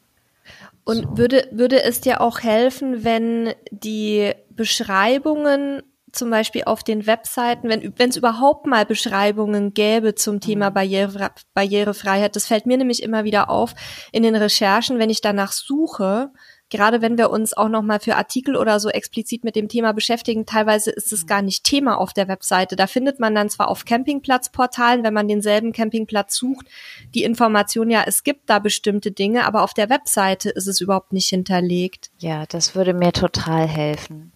[0.85, 1.17] Und so.
[1.17, 5.81] würde, würde es dir auch helfen, wenn die Beschreibungen
[6.15, 10.73] zum Beispiel auf den Webseiten, wenn wenn es überhaupt mal Beschreibungen gäbe zum Thema mhm.
[10.73, 13.75] Barriere, Barrierefreiheit, das fällt mir nämlich immer wieder auf
[14.11, 16.31] in den Recherchen, wenn ich danach suche,
[16.75, 20.45] gerade wenn wir uns auch nochmal für Artikel oder so explizit mit dem Thema beschäftigen,
[20.45, 22.75] teilweise ist es gar nicht Thema auf der Webseite.
[22.75, 26.67] Da findet man dann zwar auf Campingplatzportalen, wenn man denselben Campingplatz sucht,
[27.13, 31.13] die Information, ja, es gibt da bestimmte Dinge, aber auf der Webseite ist es überhaupt
[31.13, 32.09] nicht hinterlegt.
[32.19, 34.31] Ja, das würde mir total helfen.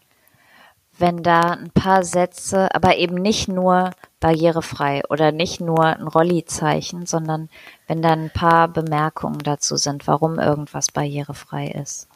[0.97, 7.05] Wenn da ein paar Sätze, aber eben nicht nur barrierefrei oder nicht nur ein Rolli-Zeichen,
[7.05, 7.47] sondern
[7.87, 12.08] wenn da ein paar Bemerkungen dazu sind, warum irgendwas barrierefrei ist.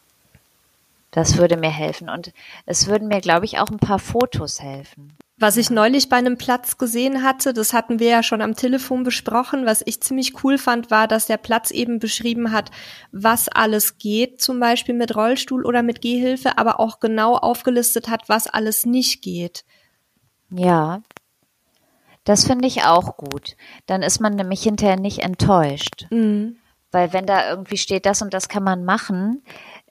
[1.14, 2.10] Das würde mir helfen.
[2.10, 2.34] Und
[2.66, 5.16] es würden mir, glaube ich, auch ein paar Fotos helfen.
[5.38, 9.04] Was ich neulich bei einem Platz gesehen hatte, das hatten wir ja schon am Telefon
[9.04, 12.72] besprochen, was ich ziemlich cool fand, war, dass der Platz eben beschrieben hat,
[13.12, 18.28] was alles geht, zum Beispiel mit Rollstuhl oder mit Gehhilfe, aber auch genau aufgelistet hat,
[18.28, 19.66] was alles nicht geht.
[20.50, 21.04] Ja,
[22.24, 23.56] das finde ich auch gut.
[23.86, 26.08] Dann ist man nämlich hinterher nicht enttäuscht.
[26.10, 26.58] Mhm.
[26.94, 29.44] Weil wenn da irgendwie steht, das und das kann man machen,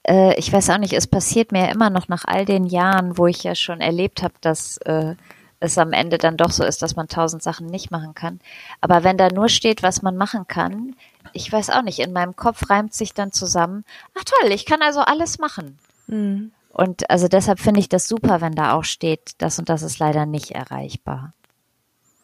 [0.06, 3.26] äh, ich weiß auch nicht, es passiert mir immer noch nach all den Jahren, wo
[3.26, 5.14] ich ja schon erlebt habe, dass äh,
[5.60, 8.40] es am Ende dann doch so ist, dass man tausend Sachen nicht machen kann.
[8.80, 10.96] Aber wenn da nur steht, was man machen kann,
[11.32, 13.84] ich weiß auch nicht, in meinem Kopf reimt sich dann zusammen,
[14.18, 15.78] ach toll, ich kann also alles machen.
[16.08, 16.50] Mhm.
[16.72, 19.98] Und also deshalb finde ich das super, wenn da auch steht, das und das ist
[19.98, 21.32] leider nicht erreichbar.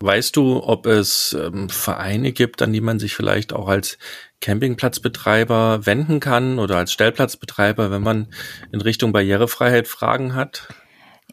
[0.01, 3.99] Weißt du, ob es ähm, Vereine gibt, an die man sich vielleicht auch als
[4.41, 8.29] Campingplatzbetreiber wenden kann oder als Stellplatzbetreiber, wenn man
[8.73, 10.69] in Richtung Barrierefreiheit Fragen hat?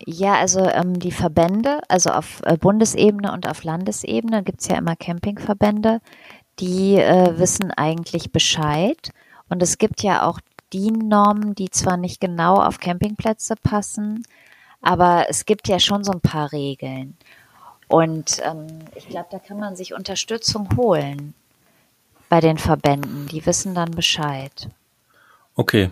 [0.06, 4.96] Ja, also ähm, die Verbände, also auf äh, Bundesebene und auf Landesebene gibt's ja immer
[4.96, 6.02] Campingverbände,
[6.60, 9.12] die äh, wissen eigentlich Bescheid.
[9.48, 10.40] Und es gibt ja auch
[10.74, 14.24] DIN-Normen, die zwar nicht genau auf Campingplätze passen,
[14.82, 17.18] aber es gibt ja schon so ein paar Regeln.
[17.88, 21.36] Und ähm, ich glaube, da kann man sich Unterstützung holen
[22.30, 23.28] bei den Verbänden.
[23.28, 24.70] Die wissen dann Bescheid.
[25.56, 25.92] Okay.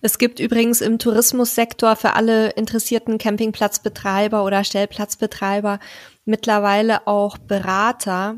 [0.00, 5.78] Es gibt übrigens im Tourismussektor für alle interessierten Campingplatzbetreiber oder Stellplatzbetreiber
[6.24, 8.36] mittlerweile auch Berater,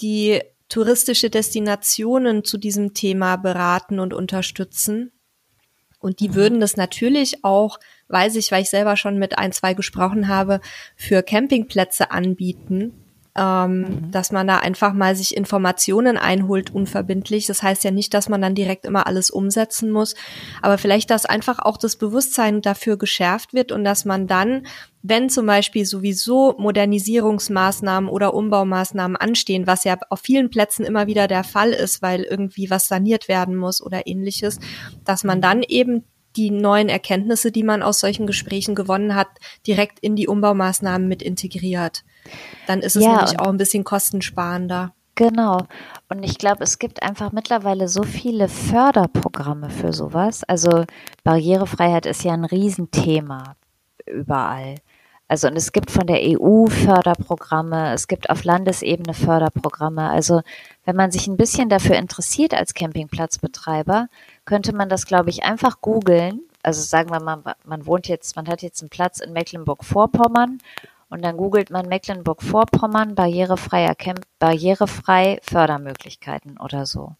[0.00, 5.12] die touristische Destinationen zu diesem Thema beraten und unterstützen.
[6.00, 6.34] Und die mhm.
[6.34, 10.60] würden das natürlich auch weiß ich, weil ich selber schon mit ein, zwei gesprochen habe,
[10.96, 12.92] für Campingplätze anbieten.
[13.38, 14.10] Ähm, mhm.
[14.12, 17.44] dass man da einfach mal sich Informationen einholt, unverbindlich.
[17.44, 20.14] Das heißt ja nicht, dass man dann direkt immer alles umsetzen muss,
[20.62, 24.66] aber vielleicht, dass einfach auch das Bewusstsein dafür geschärft wird und dass man dann,
[25.02, 31.28] wenn zum Beispiel sowieso Modernisierungsmaßnahmen oder Umbaumaßnahmen anstehen, was ja auf vielen Plätzen immer wieder
[31.28, 34.60] der Fall ist, weil irgendwie was saniert werden muss oder ähnliches,
[35.04, 36.04] dass man dann eben
[36.36, 39.28] die neuen Erkenntnisse, die man aus solchen Gesprächen gewonnen hat,
[39.66, 42.04] direkt in die Umbaumaßnahmen mit integriert.
[42.66, 44.92] Dann ist es ja, nämlich auch ein bisschen kostensparender.
[45.14, 45.58] Genau.
[46.10, 50.44] Und ich glaube, es gibt einfach mittlerweile so viele Förderprogramme für sowas.
[50.44, 50.84] Also
[51.24, 53.56] Barrierefreiheit ist ja ein Riesenthema
[54.04, 54.76] überall.
[55.28, 60.08] Also und es gibt von der EU Förderprogramme, es gibt auf Landesebene Förderprogramme.
[60.08, 60.42] Also
[60.84, 64.08] wenn man sich ein bisschen dafür interessiert als Campingplatzbetreiber,
[64.46, 66.40] könnte man das, glaube ich, einfach googeln.
[66.62, 70.58] Also sagen wir mal, man wohnt jetzt, man hat jetzt einen Platz in Mecklenburg-Vorpommern
[71.10, 77.12] und dann googelt man Mecklenburg-Vorpommern barrierefreier Camp, barrierefrei Fördermöglichkeiten oder so.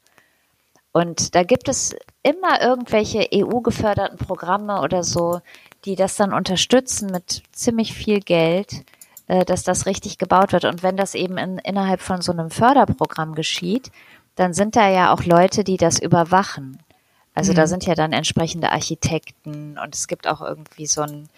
[0.93, 5.41] Und da gibt es immer irgendwelche EU-geförderten Programme oder so,
[5.85, 8.85] die das dann unterstützen mit ziemlich viel Geld,
[9.27, 10.64] äh, dass das richtig gebaut wird.
[10.64, 13.93] Und wenn das eben in, innerhalb von so einem Förderprogramm geschieht,
[14.37, 16.79] dann sind da ja auch Leute, die das überwachen.
[17.37, 17.57] Also mhm.
[17.57, 21.28] da sind ja dann entsprechende Architekten und es gibt auch irgendwie so einen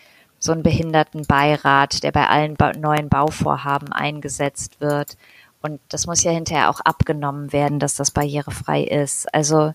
[0.40, 5.16] so einen Behindertenbeirat, der bei allen ba neuen Bauvorhaben eingesetzt wird.
[5.62, 9.32] Und das muss ja hinterher auch abgenommen werden, dass das barrierefrei ist.
[9.34, 9.74] Also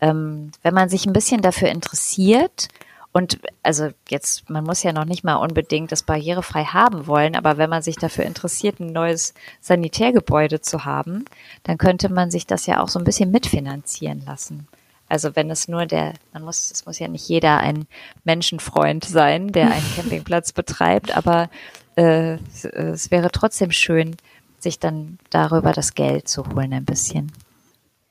[0.00, 2.68] ähm, wenn man sich ein bisschen dafür interessiert
[3.12, 7.56] Und also jetzt, man muss ja noch nicht mal unbedingt das barrierefrei haben wollen, aber
[7.58, 11.24] wenn man sich dafür interessiert, ein neues Sanitärgebäude zu haben,
[11.64, 14.68] dann könnte man sich das ja auch so ein bisschen mitfinanzieren lassen.
[15.08, 17.86] Also wenn es nur der, man muss, es muss ja nicht jeder ein
[18.24, 21.48] Menschenfreund sein, der einen Campingplatz betreibt, aber
[21.96, 24.16] äh, es wäre trotzdem schön,
[24.58, 27.32] sich dann darüber das Geld zu holen ein bisschen.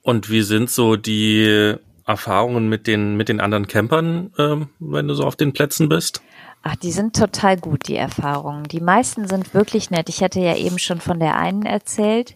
[0.02, 1.76] Und wie sind so die
[2.06, 6.22] Erfahrungen mit den, mit den anderen Campern, ähm, wenn du so auf den Plätzen bist?
[6.64, 8.64] Ach, die sind total gut, die Erfahrungen.
[8.64, 10.10] Die meisten sind wirklich nett.
[10.10, 12.36] Ich hatte ja eben schon von der einen erzählt,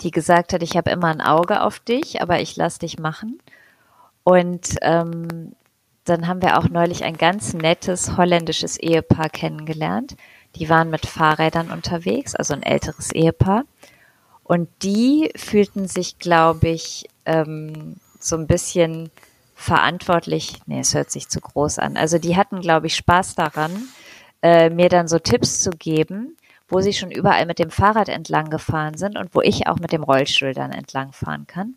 [0.00, 3.38] die gesagt hat, ich habe immer ein Auge auf dich, aber ich lass dich machen.
[4.30, 5.56] Und ähm,
[6.04, 10.14] dann haben wir auch neulich ein ganz nettes holländisches Ehepaar kennengelernt.
[10.54, 13.64] Die waren mit Fahrrädern unterwegs, also ein älteres Ehepaar.
[14.44, 19.10] Und die fühlten sich, glaube ich, ähm, so ein bisschen
[19.56, 20.60] verantwortlich.
[20.66, 21.96] Nee, es hört sich zu groß an.
[21.96, 23.88] Also die hatten, glaube ich, Spaß daran,
[24.42, 26.36] äh, mir dann so Tipps zu geben,
[26.68, 29.90] wo sie schon überall mit dem Fahrrad entlang gefahren sind und wo ich auch mit
[29.90, 31.74] dem Rollstuhl dann entlang fahren kann.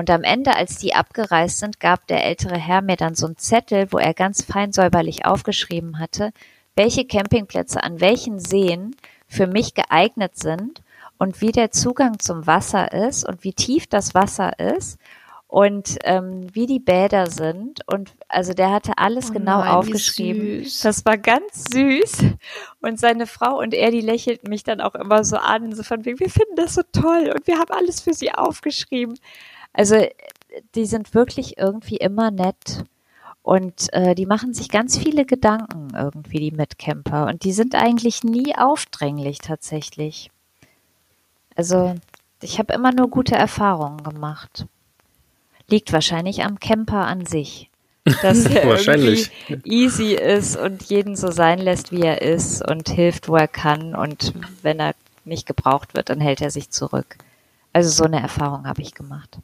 [0.00, 3.36] Und am Ende, als die abgereist sind, gab der ältere Herr mir dann so einen
[3.36, 6.32] Zettel, wo er ganz fein säuberlich aufgeschrieben hatte,
[6.74, 8.96] welche Campingplätze an welchen Seen
[9.28, 10.80] für mich geeignet sind
[11.18, 14.98] und wie der Zugang zum Wasser ist und wie tief das Wasser ist
[15.48, 17.86] und ähm, wie die Bäder sind.
[17.86, 20.66] Und also der hatte alles oh genau nein, aufgeschrieben.
[20.82, 22.24] Das war ganz süß.
[22.80, 26.06] Und seine Frau und er, die lächelten mich dann auch immer so an, so von
[26.06, 29.18] wegen, wir finden das so toll und wir haben alles für sie aufgeschrieben.
[29.72, 30.06] Also
[30.74, 32.84] die sind wirklich irgendwie immer nett.
[33.42, 37.26] Und äh, die machen sich ganz viele Gedanken irgendwie, die Mitcamper.
[37.26, 40.30] Und die sind eigentlich nie aufdringlich tatsächlich.
[41.56, 41.94] Also
[42.42, 44.66] ich habe immer nur gute Erfahrungen gemacht.
[45.68, 47.70] Liegt wahrscheinlich am Camper an sich.
[48.22, 49.30] Dass er wahrscheinlich.
[49.64, 53.94] easy ist und jeden so sein lässt, wie er ist und hilft, wo er kann.
[53.94, 54.94] Und wenn er
[55.24, 57.16] nicht gebraucht wird, dann hält er sich zurück.
[57.72, 59.38] Also so eine Erfahrung habe ich gemacht.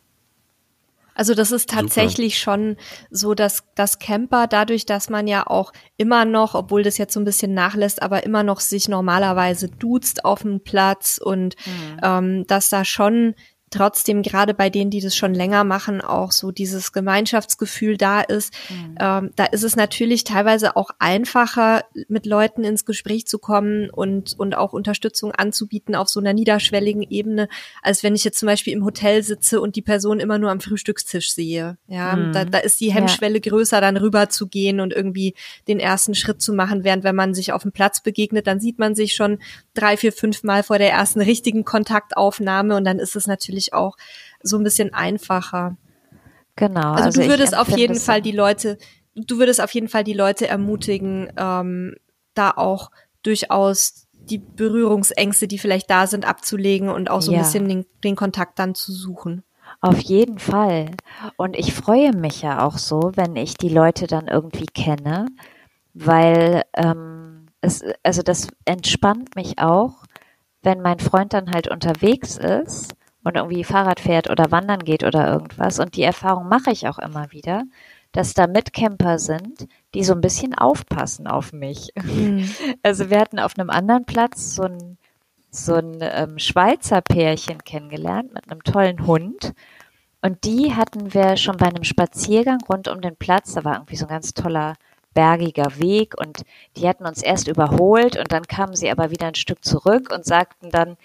[1.17, 2.45] Also das ist tatsächlich Super.
[2.45, 2.77] schon
[3.11, 7.21] so, dass das Camper dadurch, dass man ja auch immer noch, obwohl das jetzt so
[7.21, 12.01] ein bisschen nachlässt, aber immer noch sich normalerweise duzt auf dem Platz und mhm.
[12.03, 13.35] ähm, dass da schon
[13.71, 18.55] trotzdem gerade bei denen, die das schon länger machen, auch so dieses Gemeinschaftsgefühl da ist.
[18.71, 18.95] Mhm.
[19.01, 24.39] Ähm, da ist es natürlich teilweise auch einfacher, mit Leuten ins Gespräch zu kommen und,
[24.39, 27.49] und auch Unterstützung anzubieten auf so einer niederschwelligen Ebene,
[27.83, 30.61] als wenn ich jetzt zum Beispiel im Hotel sitze und die Person immer nur am
[30.61, 31.77] Frühstückstisch sehe.
[31.89, 32.33] Ja, mhm.
[32.33, 33.51] da, da ist die Hemmschwelle ja.
[33.51, 35.35] größer, dann rüber zu gehen und irgendwie
[35.67, 38.79] den ersten Schritt zu machen, während wenn man sich auf dem Platz begegnet, dann sieht
[38.79, 39.39] man sich schon
[39.75, 43.73] drei, vier, fünf Mal vor der ersten richtigen Kontaktaufnahme und dann ist es natürlich natürlich
[43.73, 43.97] auch
[44.43, 45.77] so ein bisschen einfacher.
[46.57, 46.93] Genau.
[46.93, 48.79] Also, also du würdest auf jeden Fall die Leute,
[49.15, 51.95] du würdest auf jeden Fall die Leute ermutigen, ähm,
[52.35, 52.91] da auch
[53.23, 57.39] durchaus die Berührungsängste, die vielleicht da sind, abzulegen und auch so ja.
[57.39, 59.43] ein bisschen den, den Kontakt dann zu suchen.
[59.81, 60.91] Auf jeden Fall.
[61.37, 65.27] Und ich freue mich ja auch so, wenn ich die Leute dann irgendwie kenne,
[65.93, 70.05] weil ähm, es, also das entspannt mich auch,
[70.63, 72.95] wenn mein Freund dann halt unterwegs ist
[73.27, 75.81] und irgendwie Fahrrad fährt oder wandern geht oder irgendwas.
[75.81, 77.65] Und die Erfahrung mache ich auch immer wieder,
[78.13, 81.91] dass da Mitcamper sind, die so ein bisschen aufpassen auf mich.
[82.01, 82.49] Mhm.
[82.85, 84.97] Also wir hatten auf einem anderen Platz so ein,
[85.51, 89.55] so ein ähm, Schweizer Pärchen kennengelernt mit einem tollen Hund.
[90.23, 93.55] Und die hatten wir schon bei einem Spaziergang rund um den Platz.
[93.55, 94.75] Da war irgendwie so ein ganz toller
[95.15, 96.43] bergiger Weg und
[96.77, 100.25] die hatten uns erst überholt und dann kamen sie aber wieder ein Stück zurück und
[100.25, 100.97] sagten dann,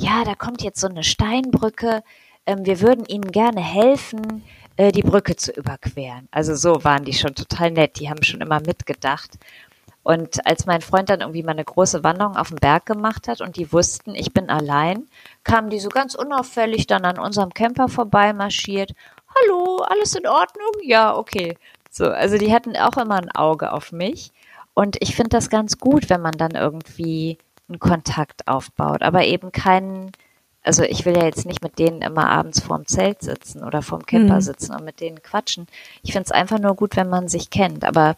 [0.00, 2.02] ja, da kommt jetzt so eine Steinbrücke,
[2.46, 4.42] ähm, wir würden Ihnen gerne helfen,
[4.76, 6.26] äh, die Brücke zu überqueren.
[6.30, 9.32] Also so waren die schon total nett, die haben schon immer mitgedacht.
[10.02, 13.42] Und als mein Freund dann irgendwie mal eine große Wanderung auf dem Berg gemacht hat
[13.42, 15.06] und die wussten, ich bin allein,
[15.44, 18.92] kamen die so ganz unauffällig dann an unserem Camper vorbei marschiert.
[19.36, 20.72] Hallo, alles in Ordnung?
[20.82, 21.58] Ja, okay.
[21.90, 24.32] So, also die hatten auch immer ein Auge auf mich.
[24.72, 27.36] Und ich finde das ganz gut, wenn man dann irgendwie
[27.70, 30.12] einen Kontakt aufbaut, aber eben keinen,
[30.62, 34.04] also ich will ja jetzt nicht mit denen immer abends vorm Zelt sitzen oder vorm
[34.04, 34.40] Camper mhm.
[34.42, 35.66] sitzen und mit denen quatschen.
[36.02, 38.16] Ich finde es einfach nur gut, wenn man sich kennt, aber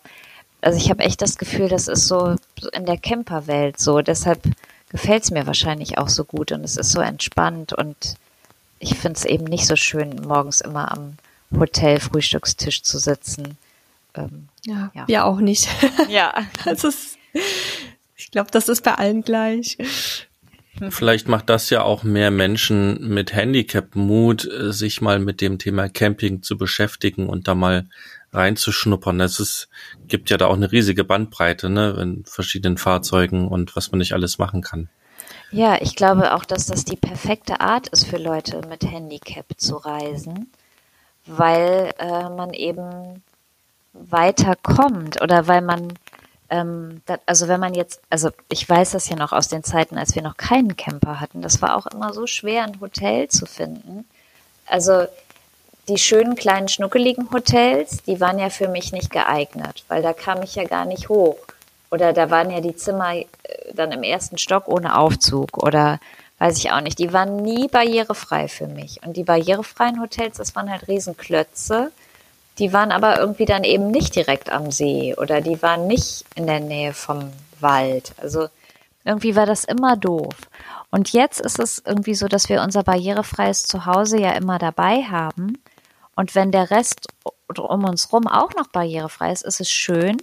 [0.60, 2.36] also ich habe echt das Gefühl, das ist so
[2.72, 4.42] in der Camperwelt so, deshalb
[4.90, 8.16] gefällt es mir wahrscheinlich auch so gut und es ist so entspannt und
[8.78, 11.16] ich finde es eben nicht so schön, morgens immer am
[11.56, 13.56] Hotel-Frühstückstisch zu sitzen.
[14.14, 15.68] Ähm, ja, ja, wir auch nicht.
[16.08, 16.34] Ja.
[16.64, 17.18] das ist
[18.32, 19.78] glaube, das ist bei allen gleich.
[20.90, 25.58] vielleicht macht das ja auch mehr Menschen mit Handicap Mut, äh, sich mal mit dem
[25.58, 27.86] Thema Camping zu beschäftigen und da mal
[28.32, 29.20] reinzuschnuppern.
[29.20, 29.68] Es ist,
[30.08, 34.14] gibt ja da auch eine riesige Bandbreite, ne, in verschiedenen Fahrzeugen und was man nicht
[34.14, 34.88] alles machen kann.
[35.50, 39.76] Ja, ich glaube auch, dass das die perfekte Art ist für Leute mit Handicap zu
[39.76, 40.50] reisen,
[41.26, 43.22] weil äh, man eben
[43.92, 45.92] weiterkommt oder weil man
[46.52, 49.96] ähm, das, also wenn man jetzt, also ich weiß das ja noch aus den Zeiten,
[49.96, 53.46] als wir noch keinen Camper hatten, das war auch immer so schwer, ein Hotel zu
[53.46, 54.04] finden.
[54.66, 55.06] Also
[55.88, 60.42] die schönen kleinen schnuckeligen Hotels, die waren ja für mich nicht geeignet, weil da kam
[60.42, 61.38] ich ja gar nicht hoch.
[61.90, 63.26] Oder da waren ja die Zimmer äh,
[63.74, 66.00] dann im ersten Stock ohne Aufzug oder
[66.38, 66.98] weiß ich auch nicht.
[66.98, 69.00] Die waren nie barrierefrei für mich.
[69.06, 71.92] Und die barrierefreien Hotels, das waren halt Riesenklötze
[72.58, 76.46] die waren aber irgendwie dann eben nicht direkt am See oder die waren nicht in
[76.46, 78.12] der Nähe vom Wald.
[78.20, 78.48] Also
[79.04, 80.34] irgendwie war das immer doof.
[80.90, 85.58] Und jetzt ist es irgendwie so, dass wir unser barrierefreies Zuhause ja immer dabei haben.
[86.14, 87.08] Und wenn der Rest
[87.48, 90.18] um uns rum auch noch barrierefrei ist, ist es schön.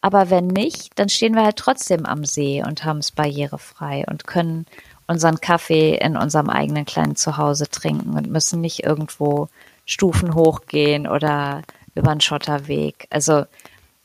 [0.00, 4.26] Aber wenn nicht, dann stehen wir halt trotzdem am See und haben es barrierefrei und
[4.26, 4.66] können
[5.06, 9.48] unseren Kaffee in unserem eigenen kleinen Zuhause trinken und müssen nicht irgendwo
[9.86, 11.62] Stufen hochgehen oder
[11.94, 13.06] über einen Schotterweg.
[13.10, 13.46] Also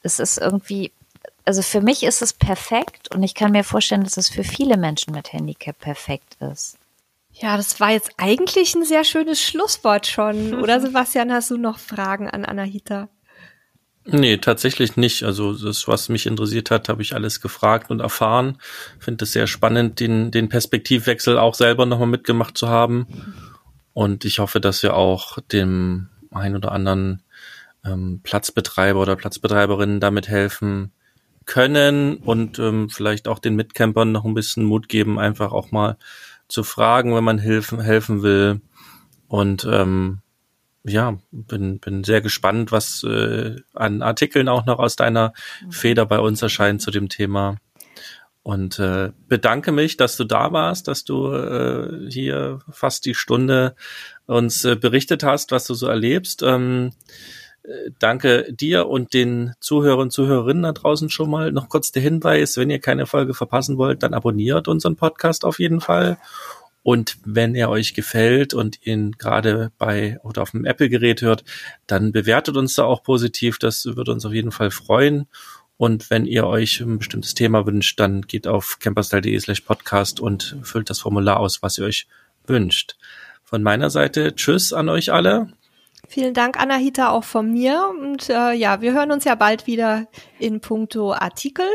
[0.03, 0.91] es ist irgendwie,
[1.43, 4.77] also für mich ist es perfekt und ich kann mir vorstellen, dass es für viele
[4.77, 6.77] Menschen mit Handicap perfekt ist.
[7.34, 10.61] Ja, das war jetzt eigentlich ein sehr schönes Schlusswort schon.
[10.61, 13.09] Oder Sebastian, hast du noch Fragen an Anahita?
[14.03, 15.23] Nee, tatsächlich nicht.
[15.23, 18.57] Also das, was mich interessiert hat, habe ich alles gefragt und erfahren.
[18.99, 23.07] Finde es sehr spannend, den, den Perspektivwechsel auch selber nochmal mitgemacht zu haben.
[23.93, 27.23] Und ich hoffe, dass wir auch dem ein oder anderen
[27.85, 30.91] ähm, Platzbetreiber oder Platzbetreiberinnen damit helfen
[31.45, 35.97] können und ähm, vielleicht auch den Mitcampern noch ein bisschen Mut geben, einfach auch mal
[36.47, 38.61] zu fragen, wenn man helfen, helfen will.
[39.27, 40.19] Und ähm,
[40.83, 45.33] ja, bin, bin sehr gespannt, was äh, an Artikeln auch noch aus deiner
[45.63, 45.71] mhm.
[45.71, 47.57] Feder bei uns erscheint zu dem Thema.
[48.43, 53.75] Und äh, bedanke mich, dass du da warst, dass du äh, hier fast die Stunde
[54.25, 56.41] uns äh, berichtet hast, was du so erlebst.
[56.41, 56.91] Ähm,
[57.63, 61.51] äh, danke dir und den Zuhörern und Zuhörerinnen da draußen schon mal.
[61.51, 65.59] Noch kurz der Hinweis, wenn ihr keine Folge verpassen wollt, dann abonniert unseren Podcast auf
[65.59, 66.17] jeden Fall.
[66.83, 71.43] Und wenn er euch gefällt und ihn gerade bei oder auf dem Apple-Gerät hört,
[71.85, 73.59] dann bewertet uns da auch positiv.
[73.59, 75.27] Das würde uns auf jeden Fall freuen.
[75.82, 80.55] Und wenn ihr euch ein bestimmtes Thema wünscht, dann geht auf camperstyle.de slash podcast und
[80.61, 82.07] füllt das Formular aus, was ihr euch
[82.45, 82.97] wünscht.
[83.43, 85.51] Von meiner Seite Tschüss an euch alle.
[86.07, 87.91] Vielen Dank, Anahita, auch von mir.
[87.99, 90.05] Und äh, ja, wir hören uns ja bald wieder
[90.38, 91.65] in puncto Artikel.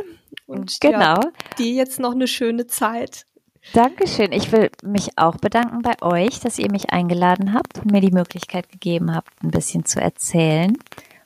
[0.46, 0.98] Und genau.
[1.00, 1.20] Ja,
[1.58, 3.26] dir jetzt noch eine schöne Zeit.
[3.72, 4.30] Dankeschön.
[4.30, 8.12] Ich will mich auch bedanken bei euch, dass ihr mich eingeladen habt und mir die
[8.12, 10.78] Möglichkeit gegeben habt, ein bisschen zu erzählen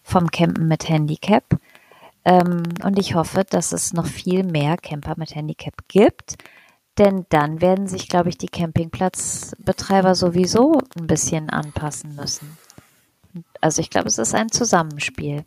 [0.02, 1.44] vom Campen mit Handicap.
[2.24, 6.36] Ähm, und ich hoffe, dass es noch viel mehr Camper mit Handicap gibt.
[6.98, 12.58] Denn dann werden sich, glaube ich, die Campingplatzbetreiber sowieso ein bisschen anpassen müssen.
[13.60, 15.44] Also ich glaube, es ist ein Zusammenspiel.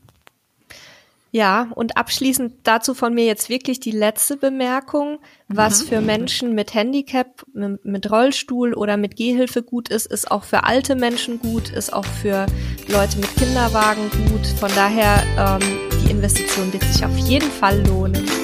[1.32, 5.18] Ja, und abschließend dazu von mir jetzt wirklich die letzte Bemerkung.
[5.48, 5.88] Was mhm.
[5.88, 10.96] für Menschen mit Handicap, mit Rollstuhl oder mit Gehhilfe gut ist, ist auch für alte
[10.96, 12.46] Menschen gut, ist auch für
[12.88, 14.46] Leute mit Kinderwagen gut.
[14.60, 18.43] Von daher ähm, die Investition wird sich auf jeden Fall lohnen.